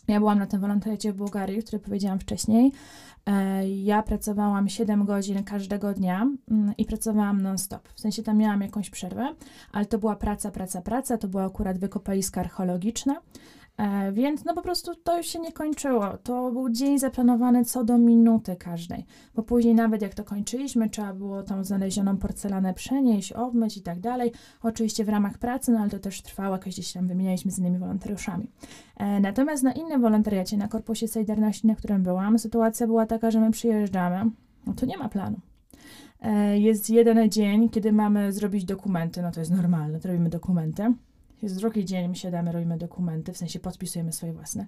[0.08, 2.72] ja byłam na tym wolontariacie w Bułgarii, o którym powiedziałam wcześniej.
[3.26, 7.90] E, Ja pracowałam 7 godzin każdego dnia mm, i pracowałam non-stop.
[7.96, 9.36] W sensie tam miałam jakąś przerwę,
[9.72, 11.18] ale to była praca, praca, praca.
[11.18, 13.16] To była akurat wykopaliska archeologiczne.
[13.82, 16.18] E, Więc no po prostu to już się nie kończyło.
[16.24, 21.14] To był dzień zaplanowany co do minuty każdej, bo później nawet jak to kończyliśmy, trzeba
[21.14, 24.32] było tą znalezioną porcelanę przenieść, obmyć i tak dalej.
[24.64, 27.78] Oczywiście w ramach pracy, no ale to też trwało, jakoś gdzieś tam wymienialiśmy z innymi
[27.80, 28.48] wolontariuszami.
[28.98, 33.40] E, Natomiast na innym wolontariacie, na Korpusie Solidarności, na którym byłam, sytuacja była taka, że
[33.40, 34.32] my przyjeżdżamy,
[34.68, 35.38] no to nie ma planu.
[36.22, 40.94] E, Jest jeden dzień, kiedy mamy zrobić dokumenty, no to jest normalne, to robimy dokumenty.
[41.42, 44.66] Jest drugi dzień, my siadamy, robimy dokumenty, w sensie podpisujemy swoje własne.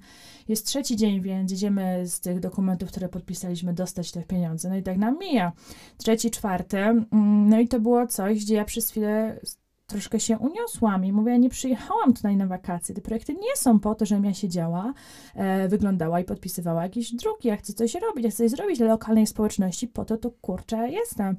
[0.48, 4.70] Jest trzeci dzień, więc idziemy z tych dokumentów, które podpisaliśmy, dostać te pieniądze.
[4.70, 5.52] No i tak nam mija.
[5.98, 6.78] Trzeci, czwarty.
[6.78, 9.40] mm, No i to było coś, gdzie ja przez chwilę
[9.86, 12.96] troszkę się uniosłam i mówię, ja nie przyjechałam tutaj na wakacje.
[12.96, 14.94] Te projekty nie są po to, żebym ja siedziała,
[15.36, 17.48] e, wyglądała i podpisywała jakieś druki.
[17.48, 20.90] Ja chcę coś robić, ja chcę coś zrobić dla lokalnej społeczności, po to tu kurczę
[20.90, 21.38] jestem.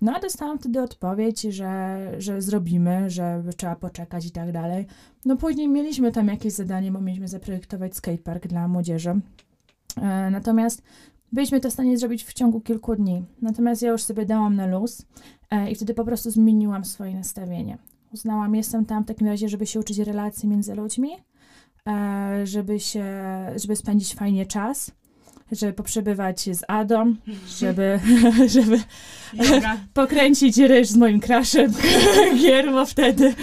[0.00, 4.86] No a dostałam wtedy odpowiedź, że, że zrobimy, że trzeba poczekać i tak dalej.
[5.24, 9.20] No później mieliśmy tam jakieś zadanie, bo mieliśmy zaprojektować skatepark dla młodzieży.
[9.96, 10.82] E, natomiast
[11.32, 13.24] byliśmy to w stanie zrobić w ciągu kilku dni.
[13.42, 15.06] Natomiast ja już sobie dałam na luz
[15.50, 17.78] e, i wtedy po prostu zmieniłam swoje nastawienie.
[18.12, 21.10] Uznałam, jestem tam w takim razie, żeby się uczyć relacji między ludźmi,
[21.86, 23.04] e, żeby się,
[23.56, 24.90] żeby spędzić fajnie czas,
[25.52, 27.14] żeby poprzebywać z Adą,
[27.60, 28.00] żeby,
[28.54, 28.80] żeby
[29.94, 31.72] pokręcić ryż z moim kraszem
[32.40, 33.34] Giermo wtedy.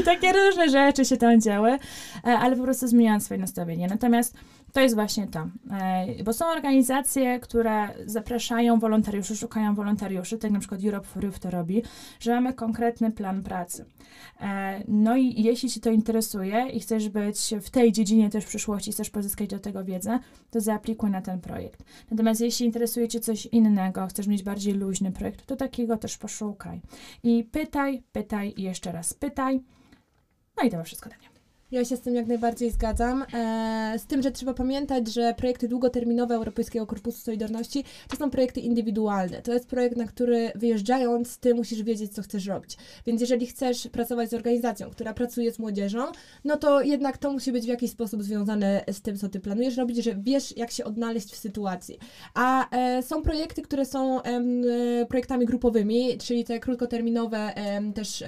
[0.00, 1.78] I takie różne rzeczy się tam działy,
[2.26, 3.86] e, ale po prostu zmieniałam swoje nastawienie.
[3.86, 4.34] Natomiast
[4.74, 10.58] to jest właśnie to, e, bo są organizacje, które zapraszają wolontariuszy, szukają wolontariuszy, tak na
[10.58, 11.82] przykład Europe for Youth to robi,
[12.20, 13.84] że mamy konkretny plan pracy.
[14.40, 18.48] E, No i jeśli Cię to interesuje i chcesz być w tej dziedzinie też w
[18.48, 20.18] przyszłości, chcesz pozyskać do tego wiedzę,
[20.50, 21.84] to zaaplikuj na ten projekt.
[22.10, 26.80] Natomiast jeśli interesuje Cię coś innego, chcesz mieć bardziej luźny projekt, to takiego też poszukaj.
[27.22, 29.60] I pytaj, pytaj i jeszcze raz pytaj.
[30.56, 31.33] No i to wszystko mnie.
[31.70, 33.24] Ja się z tym jak najbardziej zgadzam.
[33.34, 38.60] E, z tym, że trzeba pamiętać, że projekty długoterminowe Europejskiego Korpusu Solidarności to są projekty
[38.60, 39.42] indywidualne.
[39.42, 42.76] To jest projekt, na który wyjeżdżając, ty musisz wiedzieć, co chcesz robić.
[43.06, 45.98] Więc jeżeli chcesz pracować z organizacją, która pracuje z młodzieżą,
[46.44, 49.76] no to jednak to musi być w jakiś sposób związane z tym, co ty planujesz
[49.76, 51.98] robić, że wiesz, jak się odnaleźć w sytuacji.
[52.34, 54.42] A e, są projekty, które są e,
[55.08, 57.54] projektami grupowymi, czyli te krótkoterminowe
[57.94, 58.24] też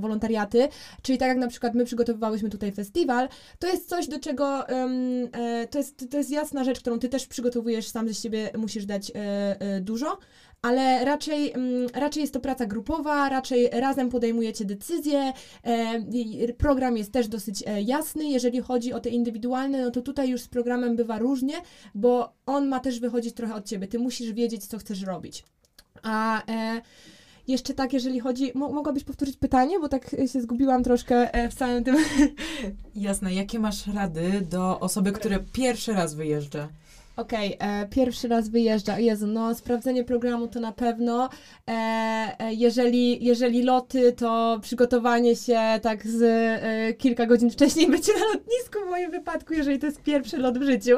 [0.00, 0.68] wolontariaty,
[1.02, 5.66] czyli tak jak na przykład my przygotowywałyśmy tutaj festiwal, to jest coś, do czego e,
[5.70, 9.10] to, jest, to jest jasna rzecz, którą ty też przygotowujesz, sam ze siebie musisz dać
[9.10, 9.14] e,
[9.60, 10.18] e, dużo,
[10.62, 15.32] ale raczej, mm, raczej jest to praca grupowa, raczej razem podejmujecie decyzje.
[16.58, 18.28] Program jest też dosyć jasny.
[18.28, 21.54] Jeżeli chodzi o te indywidualne, no to tutaj już z programem bywa różnie,
[21.94, 23.88] bo on ma też wychodzić trochę od ciebie.
[23.88, 25.44] Ty musisz wiedzieć, co chcesz robić.
[26.02, 26.80] A e,
[27.48, 28.52] jeszcze tak, jeżeli chodzi.
[28.54, 31.96] Mo- mogłabyś powtórzyć pytanie, bo tak e, się zgubiłam troszkę e, w całym tym.
[32.94, 36.68] Jasne, jakie masz rady do osoby, która pierwszy raz wyjeżdża?
[37.18, 38.98] Okej, e, pierwszy raz wyjeżdża.
[38.98, 41.28] Jezu, no sprawdzenie programu to na pewno.
[41.68, 48.24] E, jeżeli, jeżeli loty, to przygotowanie się tak z e, kilka godzin wcześniej będzie na
[48.24, 50.96] lotnisku w moim wypadku, jeżeli to jest pierwszy lot w życiu.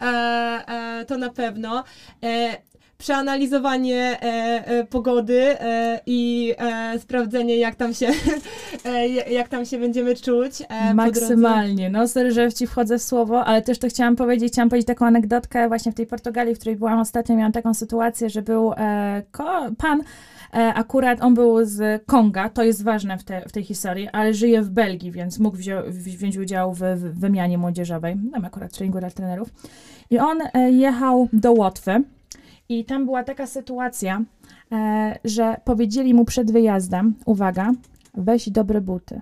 [0.00, 1.84] E, e, to na pewno.
[3.02, 6.54] Przeanalizowanie e, e, pogody e, i
[6.98, 8.08] sprawdzenie, jak tam się,
[9.30, 10.52] jak tam się będziemy czuć.
[10.94, 11.90] Maksymalnie.
[11.90, 15.06] No, sorry, że ci wchodzę w słowo, ale też to chciałam powiedzieć, chciałam powiedzieć taką
[15.06, 18.72] anegdotkę właśnie w tej Portugalii, w której byłam ostatnio, miałam taką sytuację, że był
[19.78, 20.02] pan,
[20.52, 24.62] akurat on był z Konga, to jest ważne w, te, w tej historii, ale żyje
[24.62, 29.10] w Belgii, więc mógł wzią, wziąć udział w, w wymianie młodzieżowej, tam akurat treningu dla
[29.10, 29.48] trenerów.
[30.10, 30.38] I on
[30.70, 32.02] jechał do Łotwy
[32.72, 34.24] i tam była taka sytuacja,
[34.72, 37.72] e, że powiedzieli mu przed wyjazdem, uwaga,
[38.14, 39.20] weź dobre buty.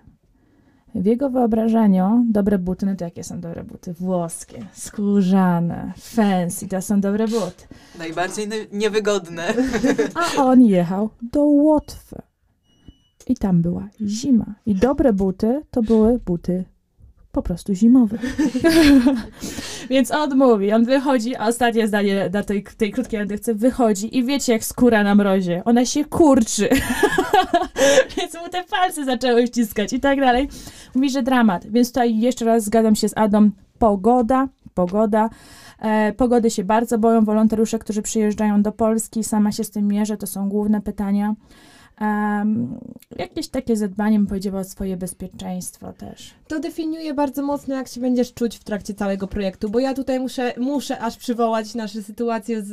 [0.95, 3.93] W jego wyobrażeniu dobre buty, no to jakie są dobre buty?
[3.93, 7.65] Włoskie, skórzane, fancy, to są dobre buty.
[7.99, 9.55] Najbardziej niewygodne.
[10.39, 12.23] A on jechał do Łotwy.
[13.27, 14.55] I tam była zima.
[14.67, 16.65] I dobre buty to były buty
[17.33, 18.19] po prostu zimowe.
[19.91, 24.25] Więc on mówi, on wychodzi, a ostatnie zdanie na tej, tej krótkiej antyce wychodzi i
[24.25, 26.69] wiecie jak skóra na mrozie, ona się kurczy.
[28.17, 30.49] Więc mu te palce zaczęły ściskać i tak dalej.
[30.95, 31.67] Mówi, że dramat.
[31.67, 33.51] Więc tutaj jeszcze raz zgadzam się z Adą.
[33.79, 35.31] Pogoda, pogoda.
[35.79, 39.25] E, pogody się bardzo boją wolontariusze, którzy przyjeżdżają do Polski.
[39.25, 41.35] Sama się z tym mierzę, to są główne pytania.
[42.01, 42.79] Em,
[43.17, 46.35] jakieś takie zadbanie, bym powiedziała, o swoje bezpieczeństwo też.
[46.49, 50.21] to definiuje bardzo mocno, jak się będziesz czuć w trakcie całego projektu, bo ja tutaj
[50.21, 52.73] muszę, muszę aż przywołać naszą sytuację z,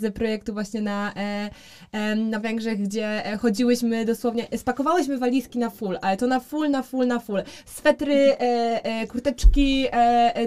[0.00, 1.14] z projektu właśnie na,
[1.92, 6.70] e, na Węgrzech, gdzie e, chodziłyśmy dosłownie, spakowałyśmy walizki na full, ale to na full,
[6.70, 7.42] na full, na full.
[7.66, 9.86] Swetry, e, kurteczki,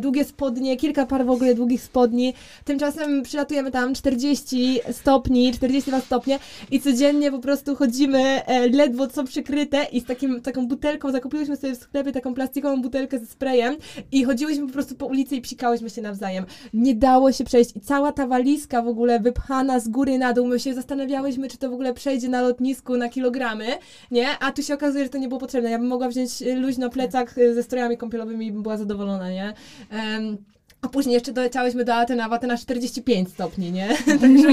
[0.01, 2.33] długie spodnie, kilka par w ogóle długich spodni.
[2.65, 6.39] Tymczasem przylatujemy tam 40 stopni, 42 stopnie
[6.71, 11.57] i codziennie po prostu chodzimy e, ledwo co przykryte i z takim, taką butelką, zakupiłyśmy
[11.57, 13.75] sobie w sklepie taką plastikową butelkę ze sprayem
[14.11, 16.45] i chodziłyśmy po prostu po ulicy i psikałyśmy się nawzajem.
[16.73, 20.47] Nie dało się przejść i cała ta walizka w ogóle wypchana z góry na dół,
[20.47, 23.65] my się zastanawiałyśmy, czy to w ogóle przejdzie na lotnisku na kilogramy,
[24.11, 24.27] nie?
[24.39, 25.69] A tu się okazuje, że to nie było potrzebne.
[25.69, 29.53] Ja bym mogła wziąć luźno plecak ze strojami kąpielowymi i bym była zadowolona, nie?
[29.89, 30.37] Em,
[30.81, 33.89] a później jeszcze doleciałyśmy do Aten, a w Atenach 45 stopni, nie?
[34.21, 34.47] także,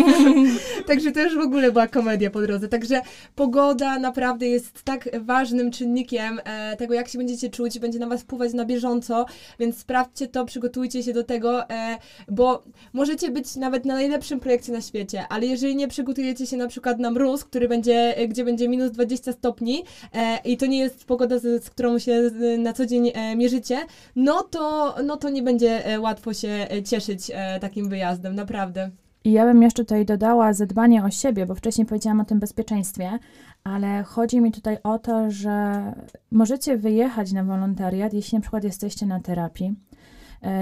[0.86, 2.68] także to już w ogóle była komedia po drodze.
[2.68, 3.00] Także
[3.34, 8.22] pogoda naprawdę jest tak ważnym czynnikiem e, tego, jak się będziecie czuć, będzie na was
[8.22, 9.26] wpływać na bieżąco,
[9.58, 12.62] więc sprawdźcie to, przygotujcie się do tego, e, bo
[12.92, 16.98] możecie być nawet na najlepszym projekcie na świecie, ale jeżeli nie przygotujecie się na przykład
[16.98, 21.04] na mróz, który będzie, e, gdzie będzie minus 20 stopni e, i to nie jest
[21.04, 23.78] pogoda, z, z którą się e, na co dzień e, mierzycie,
[24.16, 28.90] no to, no to nie będzie e, łatwo się e, cieszyć e, takim wyjazdem, naprawdę.
[29.24, 33.18] I ja bym jeszcze tutaj dodała zadbanie o siebie, bo wcześniej powiedziałam o tym bezpieczeństwie,
[33.64, 35.82] ale chodzi mi tutaj o to, że
[36.30, 39.74] możecie wyjechać na wolontariat, jeśli na przykład jesteście na terapii,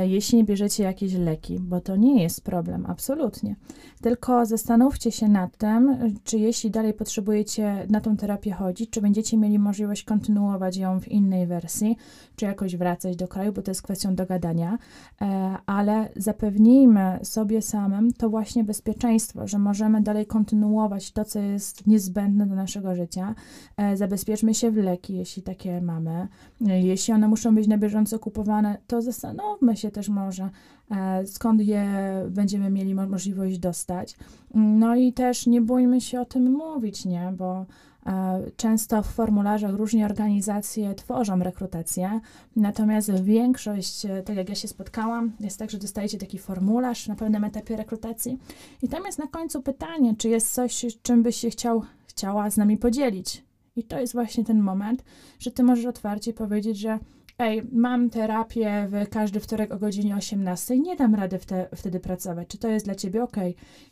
[0.02, 3.56] jeśli nie bierzecie jakieś leki, bo to nie jest problem, absolutnie.
[4.02, 9.36] Tylko zastanówcie się nad tym, czy jeśli dalej potrzebujecie na tą terapię chodzić, czy będziecie
[9.36, 11.96] mieli możliwość kontynuować ją w innej wersji,
[12.36, 14.78] czy jakoś wracać do kraju, bo to jest kwestią dogadania,
[15.20, 21.86] e, ale zapewnijmy sobie samym to właśnie bezpieczeństwo, że możemy dalej kontynuować to, co jest
[21.86, 23.34] niezbędne do naszego życia.
[23.76, 26.28] E, Zabezpieczmy się w leki, jeśli takie mamy.
[26.66, 30.50] E, Jeśli one muszą być na bieżąco kupowane, to zastanówmy się też może,
[30.90, 31.86] e, skąd je
[32.30, 34.16] będziemy mieli mo- możliwość dostać.
[34.54, 37.32] No i też nie bójmy się o tym mówić, nie?
[37.36, 37.66] Bo
[38.06, 42.20] E, Często w formularzach różne organizacje tworzą rekrutację,
[42.56, 47.14] natomiast większość, e, tak jak ja się spotkałam, jest tak, że dostajecie taki formularz na
[47.14, 48.38] pewnym etapie rekrutacji
[48.82, 52.56] i tam jest na końcu pytanie, czy jest coś, czym byś się chciał, chciała z
[52.56, 53.44] nami podzielić.
[53.76, 55.04] I to jest właśnie ten moment,
[55.38, 56.98] że ty możesz otwarcie powiedzieć, że
[57.38, 62.48] ej, mam terapię w każdy wtorek o godzinie 18, nie dam rady wte, wtedy pracować.
[62.48, 63.36] Czy to jest dla ciebie ok?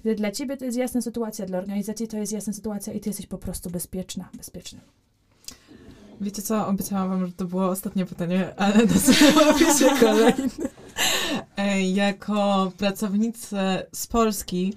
[0.00, 3.10] Gdy dla ciebie to jest jasna sytuacja, dla organizacji to jest jasna sytuacja i ty
[3.10, 4.80] jesteś po prostu bezpieczna, bezpieczny.
[6.20, 10.48] Wiecie co, obiecałam wam, że to było ostatnie pytanie, ale nasuwa się kolejne.
[11.56, 13.56] Ej, Jako pracownicy
[13.92, 14.74] z Polski,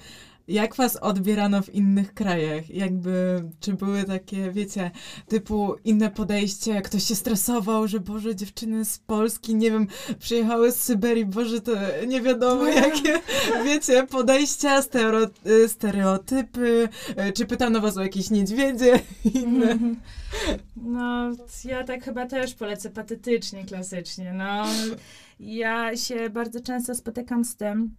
[0.48, 2.70] jak was odbierano w innych krajach?
[2.70, 4.92] Jakby, czy były takie, wiecie,
[5.28, 9.88] typu inne podejście, ktoś się stresował, że Boże, dziewczyny z Polski, nie wiem,
[10.20, 11.72] przyjechały z Syberii, Boże, to
[12.08, 13.20] nie wiadomo jakie,
[13.66, 15.28] wiecie, podejścia, stereo,
[15.68, 16.90] stereotypy,
[17.36, 19.00] czy pytano was o jakieś niedźwiedzie,
[19.44, 19.72] inne.
[19.72, 19.96] Mhm.
[20.76, 21.32] No,
[21.66, 24.34] ja tak chyba też polecę patetycznie, klasycznie.
[24.34, 24.66] No,
[25.40, 27.96] ja się bardzo często spotykam z tym,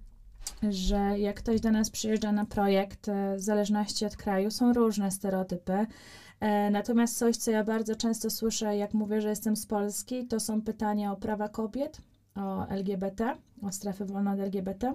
[0.71, 5.11] że jak ktoś do nas przyjeżdża na projekt, e, w zależności od kraju, są różne
[5.11, 5.87] stereotypy.
[6.41, 10.41] E, Natomiast coś, co ja bardzo często słyszę, jak mówię, że jestem z Polski, to
[10.41, 11.99] są pytania o prawa kobiet,
[12.37, 14.95] o LGBT, o strefy wolne od LGBT.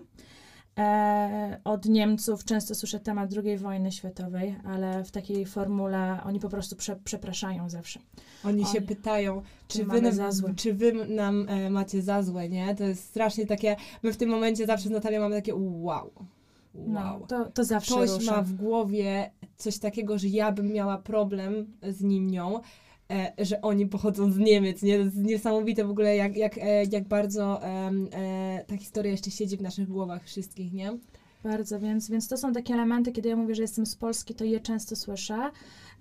[0.78, 6.50] E, od Niemców często słyszę temat II wojny światowej, ale w takiej formule oni po
[6.50, 8.00] prostu prze, przepraszają zawsze.
[8.46, 8.86] Oni się Oj.
[8.86, 12.76] pytają, czy wy, nam, czy wy nam e, macie za złe, nie?
[12.76, 16.12] To jest strasznie takie, my w tym momencie zawsze z Natalią mamy takie wow, wow.
[16.76, 18.32] No, to, to zawsze Ktoś rusza.
[18.32, 22.60] ma w głowie coś takiego, że ja bym miała problem z nim, nią,
[23.38, 24.97] że oni pochodzą z Niemiec, nie?
[24.97, 29.57] To jest niesamowite w ogóle, jak, jak, e, jak bardzo e, ta historia jeszcze siedzi
[29.57, 30.97] w naszych głowach wszystkich, nie?
[31.43, 34.45] Bardzo, więc, więc to są takie elementy, kiedy ja mówię, że jestem z Polski, to
[34.45, 35.51] je często słyszę.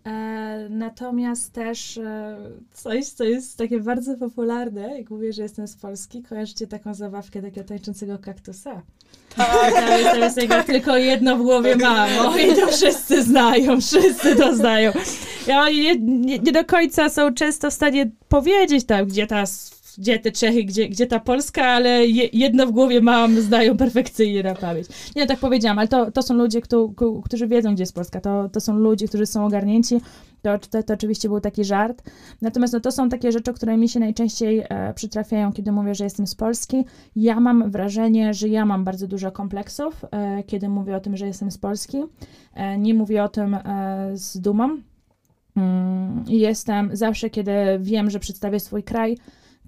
[0.07, 2.37] E, natomiast też e,
[2.73, 7.43] coś, co jest takie bardzo popularne, jak mówię, że jestem z Polski, kojarzycie taką zabawkę
[7.43, 8.83] takiego tańczącego kaktusa?
[9.37, 12.19] Tak, to jest, jest jego tylko jedno w głowie mam.
[12.19, 14.93] Oni to wszyscy znają, wszyscy to znają.
[15.49, 19.47] I oni nie, nie, nie do końca są często w stanie powiedzieć tam, gdzie ta
[19.99, 24.43] gdzie te Czechy, gdzie, gdzie ta Polska, ale je, jedno w głowie mam, znają perfekcyjnie
[24.43, 24.87] na pamięć.
[25.17, 28.21] Nie, tak powiedziałam, ale to, to są ludzie, któ- którzy wiedzą, gdzie jest Polska.
[28.21, 30.01] To, to są ludzie, którzy są ogarnięci.
[30.43, 32.03] To, to, to oczywiście był taki żart.
[32.43, 36.05] Natomiast no, to są takie rzeczy, które mi się najczęściej e, przytrafiają, kiedy mówię, że
[36.05, 36.85] jestem z Polski.
[37.17, 41.27] Ja mam wrażenie, że ja mam bardzo dużo kompleksów, e, kiedy mówię o tym, że
[41.27, 42.03] jestem z Polski.
[42.55, 44.69] E, nie mówię o tym e, z dumą.
[45.57, 49.19] Mm, Jestem zawsze, kiedy wiem, że przedstawię swój kraj,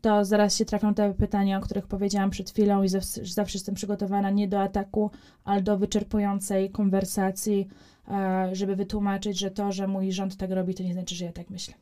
[0.04, 3.74] to zaraz się trafią te pytania, o których powiedziałam przed chwilą i zawsze, zawsze jestem
[3.74, 5.10] przygotowana nie do ataku,
[5.44, 7.68] ale do wyczerpującej konwersacji,
[8.08, 11.32] e, żeby wytłumaczyć, że to, że mój rząd tak robi, to nie znaczy, że ja
[11.32, 11.74] tak myślę.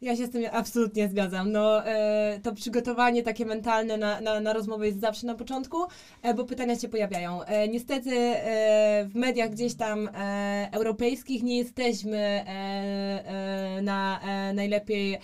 [0.00, 1.52] Ja się z tym absolutnie zgadzam.
[1.52, 5.76] No, e, to przygotowanie takie mentalne na, na, na rozmowę jest zawsze na początku,
[6.22, 7.42] e, bo pytania się pojawiają.
[7.42, 14.20] E, niestety e, w mediach gdzieś tam e, europejskich nie jesteśmy e, na
[14.54, 15.18] najlepiej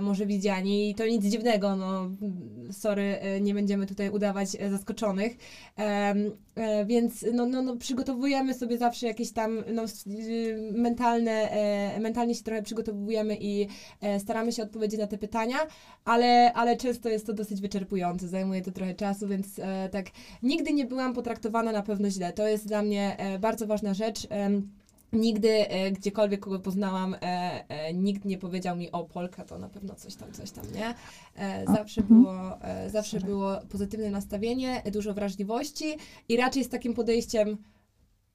[0.00, 2.10] może widziani i to nic dziwnego, no
[2.70, 5.36] sorry, nie będziemy tutaj udawać zaskoczonych.
[6.86, 11.50] Więc no, no, no, przygotowujemy sobie zawsze jakieś tam no, y, mentalne,
[12.00, 13.68] mentalnie się trochę przygotowujemy i
[14.18, 15.56] staramy się odpowiedzieć na te pytania,
[16.04, 20.06] ale, ale często jest to dosyć wyczerpujące, zajmuje to trochę czasu, więc e, tak
[20.42, 22.32] nigdy nie byłam potraktowana na pewno źle.
[22.32, 24.28] To jest dla mnie e, bardzo ważna rzecz.
[25.12, 27.18] Nigdy, e, gdziekolwiek kogo poznałam, e,
[27.68, 30.94] e, nikt nie powiedział mi, o Polka to na pewno coś tam, coś tam, nie?
[31.36, 32.22] E, zawsze mhm.
[32.22, 35.84] było, e, zawsze było pozytywne nastawienie, dużo wrażliwości
[36.28, 37.56] i raczej z takim podejściem,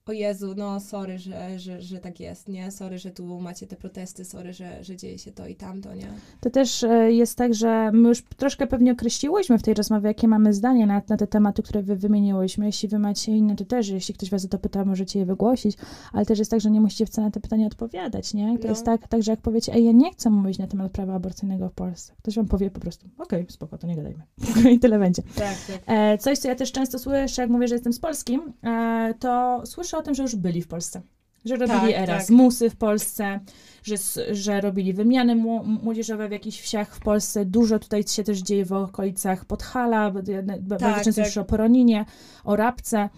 [0.08, 2.70] o Jezu, no sorry, że, że, że tak jest, nie?
[2.70, 6.06] Sorry, że tu macie te protesty, sorry, że, że dzieje się to i tamto, nie?
[6.40, 10.28] To też e, jest tak, że my już troszkę pewnie określiłyśmy w tej rozmowie, jakie
[10.28, 12.66] mamy zdanie na, na te tematy, które wy wymieniłyśmy.
[12.66, 15.76] Jeśli wy macie inne, to też, jeśli ktoś was o to pyta, możecie je wygłosić,
[16.12, 18.58] ale też jest tak, że nie musicie wcale na te pytania odpowiadać, nie?
[18.58, 18.70] To No.
[18.70, 21.68] jest tak, tak, że jak powiecie, ej, ja nie chcę mówić na temat prawa aborcyjnego
[21.68, 24.22] w Polsce, ktoś wam powie po prostu, okej, spoko, to nie gadajmy.
[24.74, 25.22] I tyle będzie.
[25.22, 25.80] Tak, tak.
[25.86, 29.62] E, coś, co ja też często słyszę, jak mówię, że jestem z Polski, e, to
[29.66, 31.02] słyszę o tym, że już byli w Polsce.
[31.44, 33.40] Że robili Tak, Erasmusy w Polsce,
[33.82, 33.94] że,
[34.30, 37.44] że robili wymiany mło- młodzieżowe w jakichś wsiach w Polsce.
[37.44, 40.22] Dużo tutaj się też dzieje w okolicach Podhala, ba-
[40.60, 41.26] bardzo Tak, często tak.
[41.26, 42.04] słyszę o Poroninie,
[42.44, 43.08] o Rabce.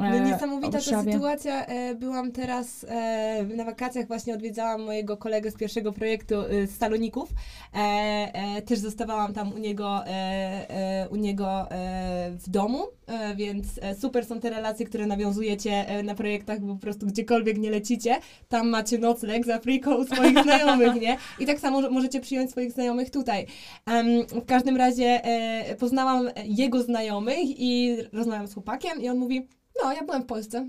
[0.00, 1.66] E, No niesamowita ta sytuacja.
[1.66, 6.78] E, byłam teraz e, na wakacjach, właśnie odwiedzałam mojego kolegę z pierwszego projektu e, z
[6.78, 7.28] Saloników.
[7.74, 10.10] E, e, też zostawałam tam u niego, e,
[10.70, 15.88] e, u niego e, w domu, e, więc e, super są te relacje, które nawiązujecie
[15.88, 18.16] e, na projektach, bo po prostu gdziekolwiek nie lecicie,
[18.48, 21.16] tam macie nocleg z Afriką u swoich znajomych, nie?
[21.38, 23.46] I tak samo że możecie przyjąć swoich znajomych tutaj.
[24.32, 29.48] W każdym razie e, poznałam jego znajomych i rozmawiałam z chłopakiem i on mówi,
[29.82, 30.66] no, ja byłem w Polsce.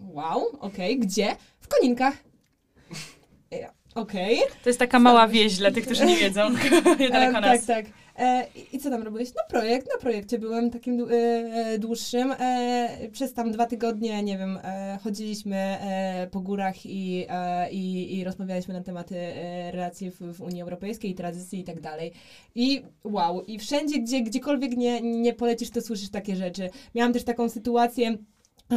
[0.00, 1.36] Wow, okej, gdzie?
[1.60, 2.14] W Koninkach.
[3.54, 4.38] E, Okej.
[4.62, 6.50] To jest taka mała wieś dla tych, którzy nie wiedzą.
[7.32, 7.66] Nas.
[7.66, 7.86] tak, tak.
[8.18, 9.28] E, i- co tam robiłeś?
[9.28, 12.34] No projekt, na projekcie byłem takim e, e, dłuższym.
[13.12, 14.58] Przez tam dwa tygodnie, nie wiem,
[15.02, 15.78] chodziliśmy
[16.30, 17.26] po górach i,
[17.70, 19.14] i, i rozmawialiśmy na tematy
[19.70, 22.12] relacji w, w Unii Europejskiej, tradycji i tak dalej.
[22.54, 26.70] I wow, i wszędzie, gdzie, gdziekolwiek nie, nie polecisz, to słyszysz takie rzeczy.
[26.94, 28.16] Miałam też taką sytuację,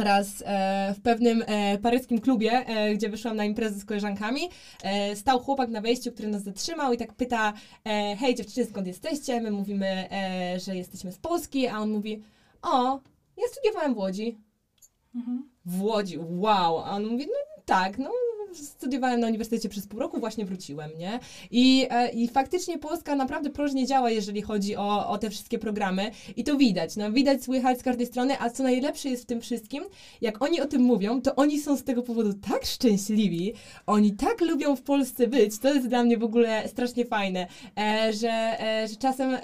[0.04, 4.40] raz e, w pewnym e, paryskim klubie, e, gdzie wyszłam na imprezę z koleżankami,
[4.82, 7.52] e, stał chłopak na wejściu, który nas zatrzymał i tak pyta,
[7.84, 9.40] e, hej dziewczyny, skąd jesteście?
[9.40, 12.22] My mówimy, e, że jesteśmy z Polski, a on mówi,
[12.62, 13.00] o,
[13.36, 14.38] ja studiowałem w Łodzi.
[15.14, 15.50] Mhm.
[15.64, 16.78] W Łodzi, wow.
[16.78, 18.10] A on mówi, no tak, no
[18.58, 21.20] studiowałem na uniwersytecie przez pół roku, właśnie wróciłem, nie?
[21.50, 26.10] I, e, i faktycznie Polska naprawdę próżnie działa, jeżeli chodzi o, o te wszystkie programy
[26.36, 29.40] i to widać, no widać, słychać z każdej strony, a co najlepsze jest w tym
[29.40, 29.84] wszystkim,
[30.20, 33.52] jak oni o tym mówią, to oni są z tego powodu tak szczęśliwi,
[33.86, 37.46] oni tak lubią w Polsce być, to jest dla mnie w ogóle strasznie fajne,
[37.78, 38.30] e, że,
[38.60, 39.36] e, że czasem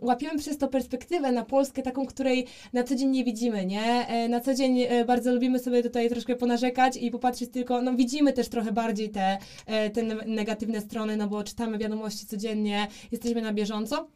[0.00, 4.06] łapiemy przez to perspektywę na Polskę taką, której na co dzień nie widzimy, nie?
[4.28, 8.48] Na co dzień bardzo lubimy sobie tutaj troszkę ponarzekać i popatrzeć tylko, no widzimy też
[8.48, 13.52] trochę bardziej te, e, te ne- negatywne strony, no bo czytamy wiadomości codziennie, jesteśmy na
[13.52, 14.08] bieżąco.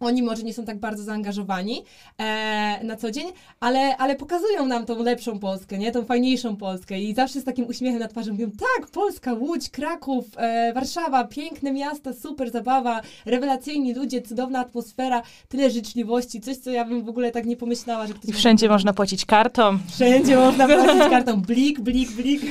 [0.00, 1.82] Oni może nie są tak bardzo zaangażowani
[2.18, 3.26] e, na co dzień,
[3.60, 5.92] ale, ale pokazują nam tą lepszą Polskę, nie?
[5.92, 10.24] Tą fajniejszą Polskę i zawsze z takim uśmiechem na twarzy mówią, tak, Polska, Łódź, Kraków,
[10.36, 16.84] e, Warszawa, piękne miasta, super zabawa, rewelacyjni ludzie, cudowna atmosfera, tyle życzliwości, coś, co ja
[16.84, 18.30] bym w ogóle tak nie pomyślała, że ktoś...
[18.30, 19.78] I wszędzie można płacić kartą.
[19.94, 22.42] Wszędzie można płacić kartą blik, blik, blik.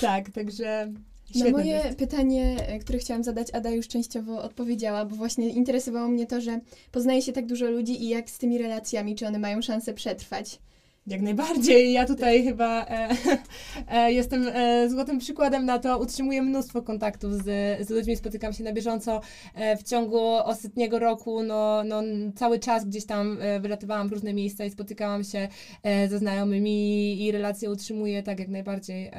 [0.00, 0.92] tak, także
[1.34, 1.98] Na świetne moje jest.
[1.98, 6.60] pytanie, e, które chciałam zadać, Ada już częściowo odpowiedziała, bo właśnie interesowało mnie to, że
[6.92, 10.58] poznaje się tak dużo ludzi i jak z tymi relacjami, czy one mają szansę przetrwać.
[11.06, 11.92] Jak najbardziej.
[11.92, 13.08] Ja tutaj chyba e,
[13.88, 15.98] e, jestem e, złotym przykładem na to.
[15.98, 17.46] Utrzymuję mnóstwo kontaktów z,
[17.86, 19.20] z ludźmi, spotykam się na bieżąco.
[19.54, 22.02] E, w ciągu ostatniego roku, no, no,
[22.36, 25.48] cały czas gdzieś tam e, wylatywałam w różne miejsca i spotykałam się
[25.82, 29.10] e, ze znajomymi i relacje utrzymuję tak jak najbardziej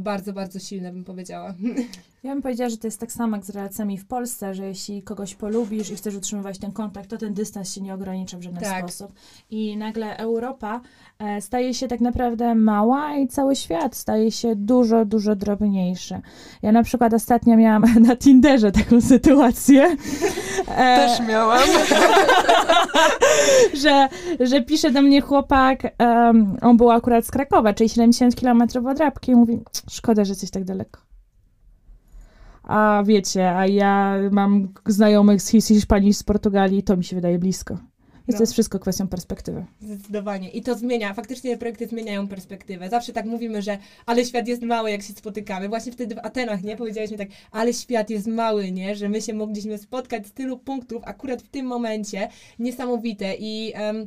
[0.00, 1.54] bardzo, bardzo silne, bym powiedziała.
[2.24, 5.02] Ja bym powiedziała, że to jest tak samo jak z relacjami w Polsce, że jeśli
[5.02, 8.60] kogoś polubisz i chcesz utrzymywać ten kontakt, to ten dystans się nie ogranicza w żaden
[8.60, 8.90] Tak.
[8.90, 9.12] sposób.
[9.50, 10.80] I nagle Europa
[11.18, 16.20] e, staje się tak naprawdę mała i cały świat staje się dużo, dużo drobniejszy.
[16.62, 19.96] Ja na przykład ostatnio miałam na Tinderze taką sytuację.
[20.68, 21.68] E, miałam.
[23.82, 24.08] że,
[24.40, 28.98] że pisze do mnie chłopak, em, on był akurat z Krakowa, czyli 70 km od
[28.98, 29.60] Rabki i mówi,
[29.90, 31.13] szkoda, że jesteś tak daleko.
[32.64, 37.38] A wiecie, a ja mam znajomych z His- Hiszpanii, z Portugalii, to mi się wydaje
[37.38, 37.74] blisko.
[38.28, 38.38] Więc No.
[38.38, 39.64] to jest wszystko kwestią perspektywy.
[39.80, 40.50] Zdecydowanie.
[40.50, 42.88] I to zmienia, faktycznie te projekty zmieniają perspektywę.
[42.90, 45.68] Zawsze tak mówimy, że ale świat jest mały, jak się spotykamy.
[45.68, 46.76] Właśnie wtedy w Atenach, nie?
[46.76, 48.96] Powiedzieliśmy tak, ale świat jest mały, nie?
[48.96, 52.28] Że my się mogliśmy spotkać z tylu punktów akurat w tym momencie.
[52.58, 53.34] Niesamowite.
[53.34, 54.06] I em,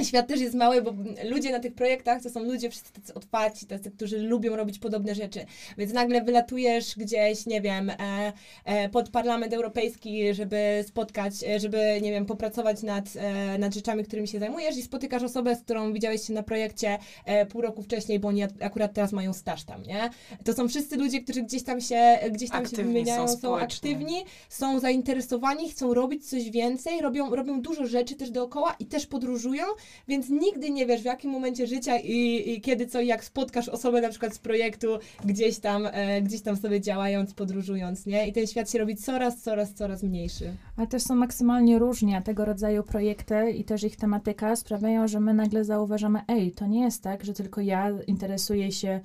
[0.00, 0.94] świat też jest mały, bo
[1.30, 5.14] ludzie na tych projektach to są ludzie wszyscy tacy otwarci, tacy, którzy lubią robić podobne
[5.14, 5.40] rzeczy.
[5.78, 8.32] Więc nagle wylatujesz gdzieś, nie wiem, e,
[8.64, 14.04] e, pod Parlament Europejski, żeby spotkać, e, żeby, nie wiem, popracować nad, e, nad rzeczami,
[14.04, 17.82] którymi się zajmujesz i spotykasz osobę, z którą widziałeś się na projekcie e, pół roku
[17.82, 20.10] wcześniej, bo oni ak- akurat teraz mają staż tam, nie?
[20.44, 23.56] To są wszyscy ludzie, którzy gdzieś tam się, gdzieś tam się Aktywni wymieniają, są są,
[23.56, 29.06] aktywni, są zainteresowani, chcą robić coś więcej, robią, robią dużo rzeczy też dookoła i też
[29.06, 29.64] podróżują,
[30.08, 33.68] więc nigdy nie wiesz w jakim momencie życia i, i kiedy co i jak spotkasz
[33.68, 38.28] osobę na przykład z projektu gdzieś tam, e, gdzieś tam sobie działając, podróżując, nie?
[38.28, 40.52] I ten świat się robi coraz, coraz, coraz mniejszy.
[40.76, 45.20] Ale też są maksymalnie różni, a tego rodzaju projekty i też ich tematyka sprawiają, że
[45.20, 49.00] my nagle zauważamy, ej, to nie jest tak, że tylko ja interesuję się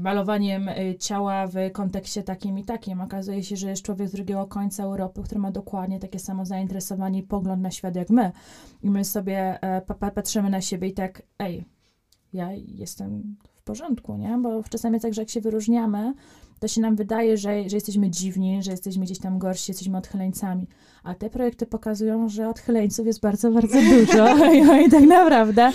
[0.00, 3.00] malowaniem e, ciała w kontekście takim i takim.
[3.00, 7.18] Okazuje się, że jest człowiek z drugiego końca Europy, który ma dokładnie takie samo zainteresowanie
[7.18, 8.32] i pogląd na świat jak my.
[8.82, 11.64] I my sobie e, pa- pa- patrzymy na siebie i tak, ej,
[12.32, 14.38] ja jestem w porządku, nie?
[14.42, 16.14] Bo czasami jest tak, że jak się wyróżniamy,
[16.60, 20.66] to się nam wydaje, że, że jesteśmy dziwni, że jesteśmy gdzieś tam gorsi, jesteśmy odchyleńcami.
[21.02, 25.72] A te projekty pokazują, że odchyleńców jest bardzo, bardzo dużo i oni tak naprawdę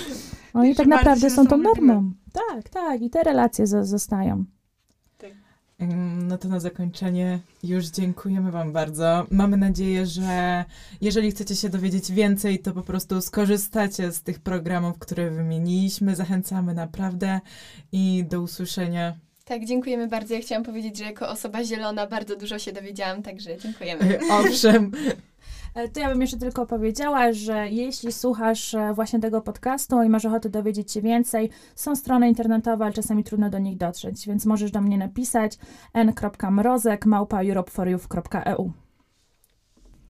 [0.54, 2.12] Oni tak naprawdę są tą normą.
[2.34, 3.02] Tak, tak.
[3.02, 4.46] I te relacje zo- zostają.
[5.82, 9.26] Ym, No to na zakończenie już dziękujemy Wam bardzo.
[9.32, 10.66] Mamy nadzieję, że
[11.02, 16.16] jeżeli chcecie się dowiedzieć więcej, to po prostu skorzystacie z tych programów, które wymieniliśmy.
[16.16, 17.40] Zachęcamy naprawdę
[17.92, 19.14] i do usłyszenia.
[19.46, 20.34] Tak, dziękujemy bardzo.
[20.34, 24.20] Ja chciałam powiedzieć, że jako osoba zielona bardzo dużo się dowiedziałam, także dziękujemy.
[24.40, 24.92] Owszem,
[25.94, 30.26] To ja bym jeszcze tylko powiedziała, że jeśli słuchasz e, właśnie tego podcastu i masz
[30.26, 34.72] ochotę dowiedzieć się więcej, są strony internetowe, ale czasami trudno do nich dotrzeć, więc możesz
[34.72, 35.58] do mnie napisać
[35.94, 37.42] n.mrozek małpa.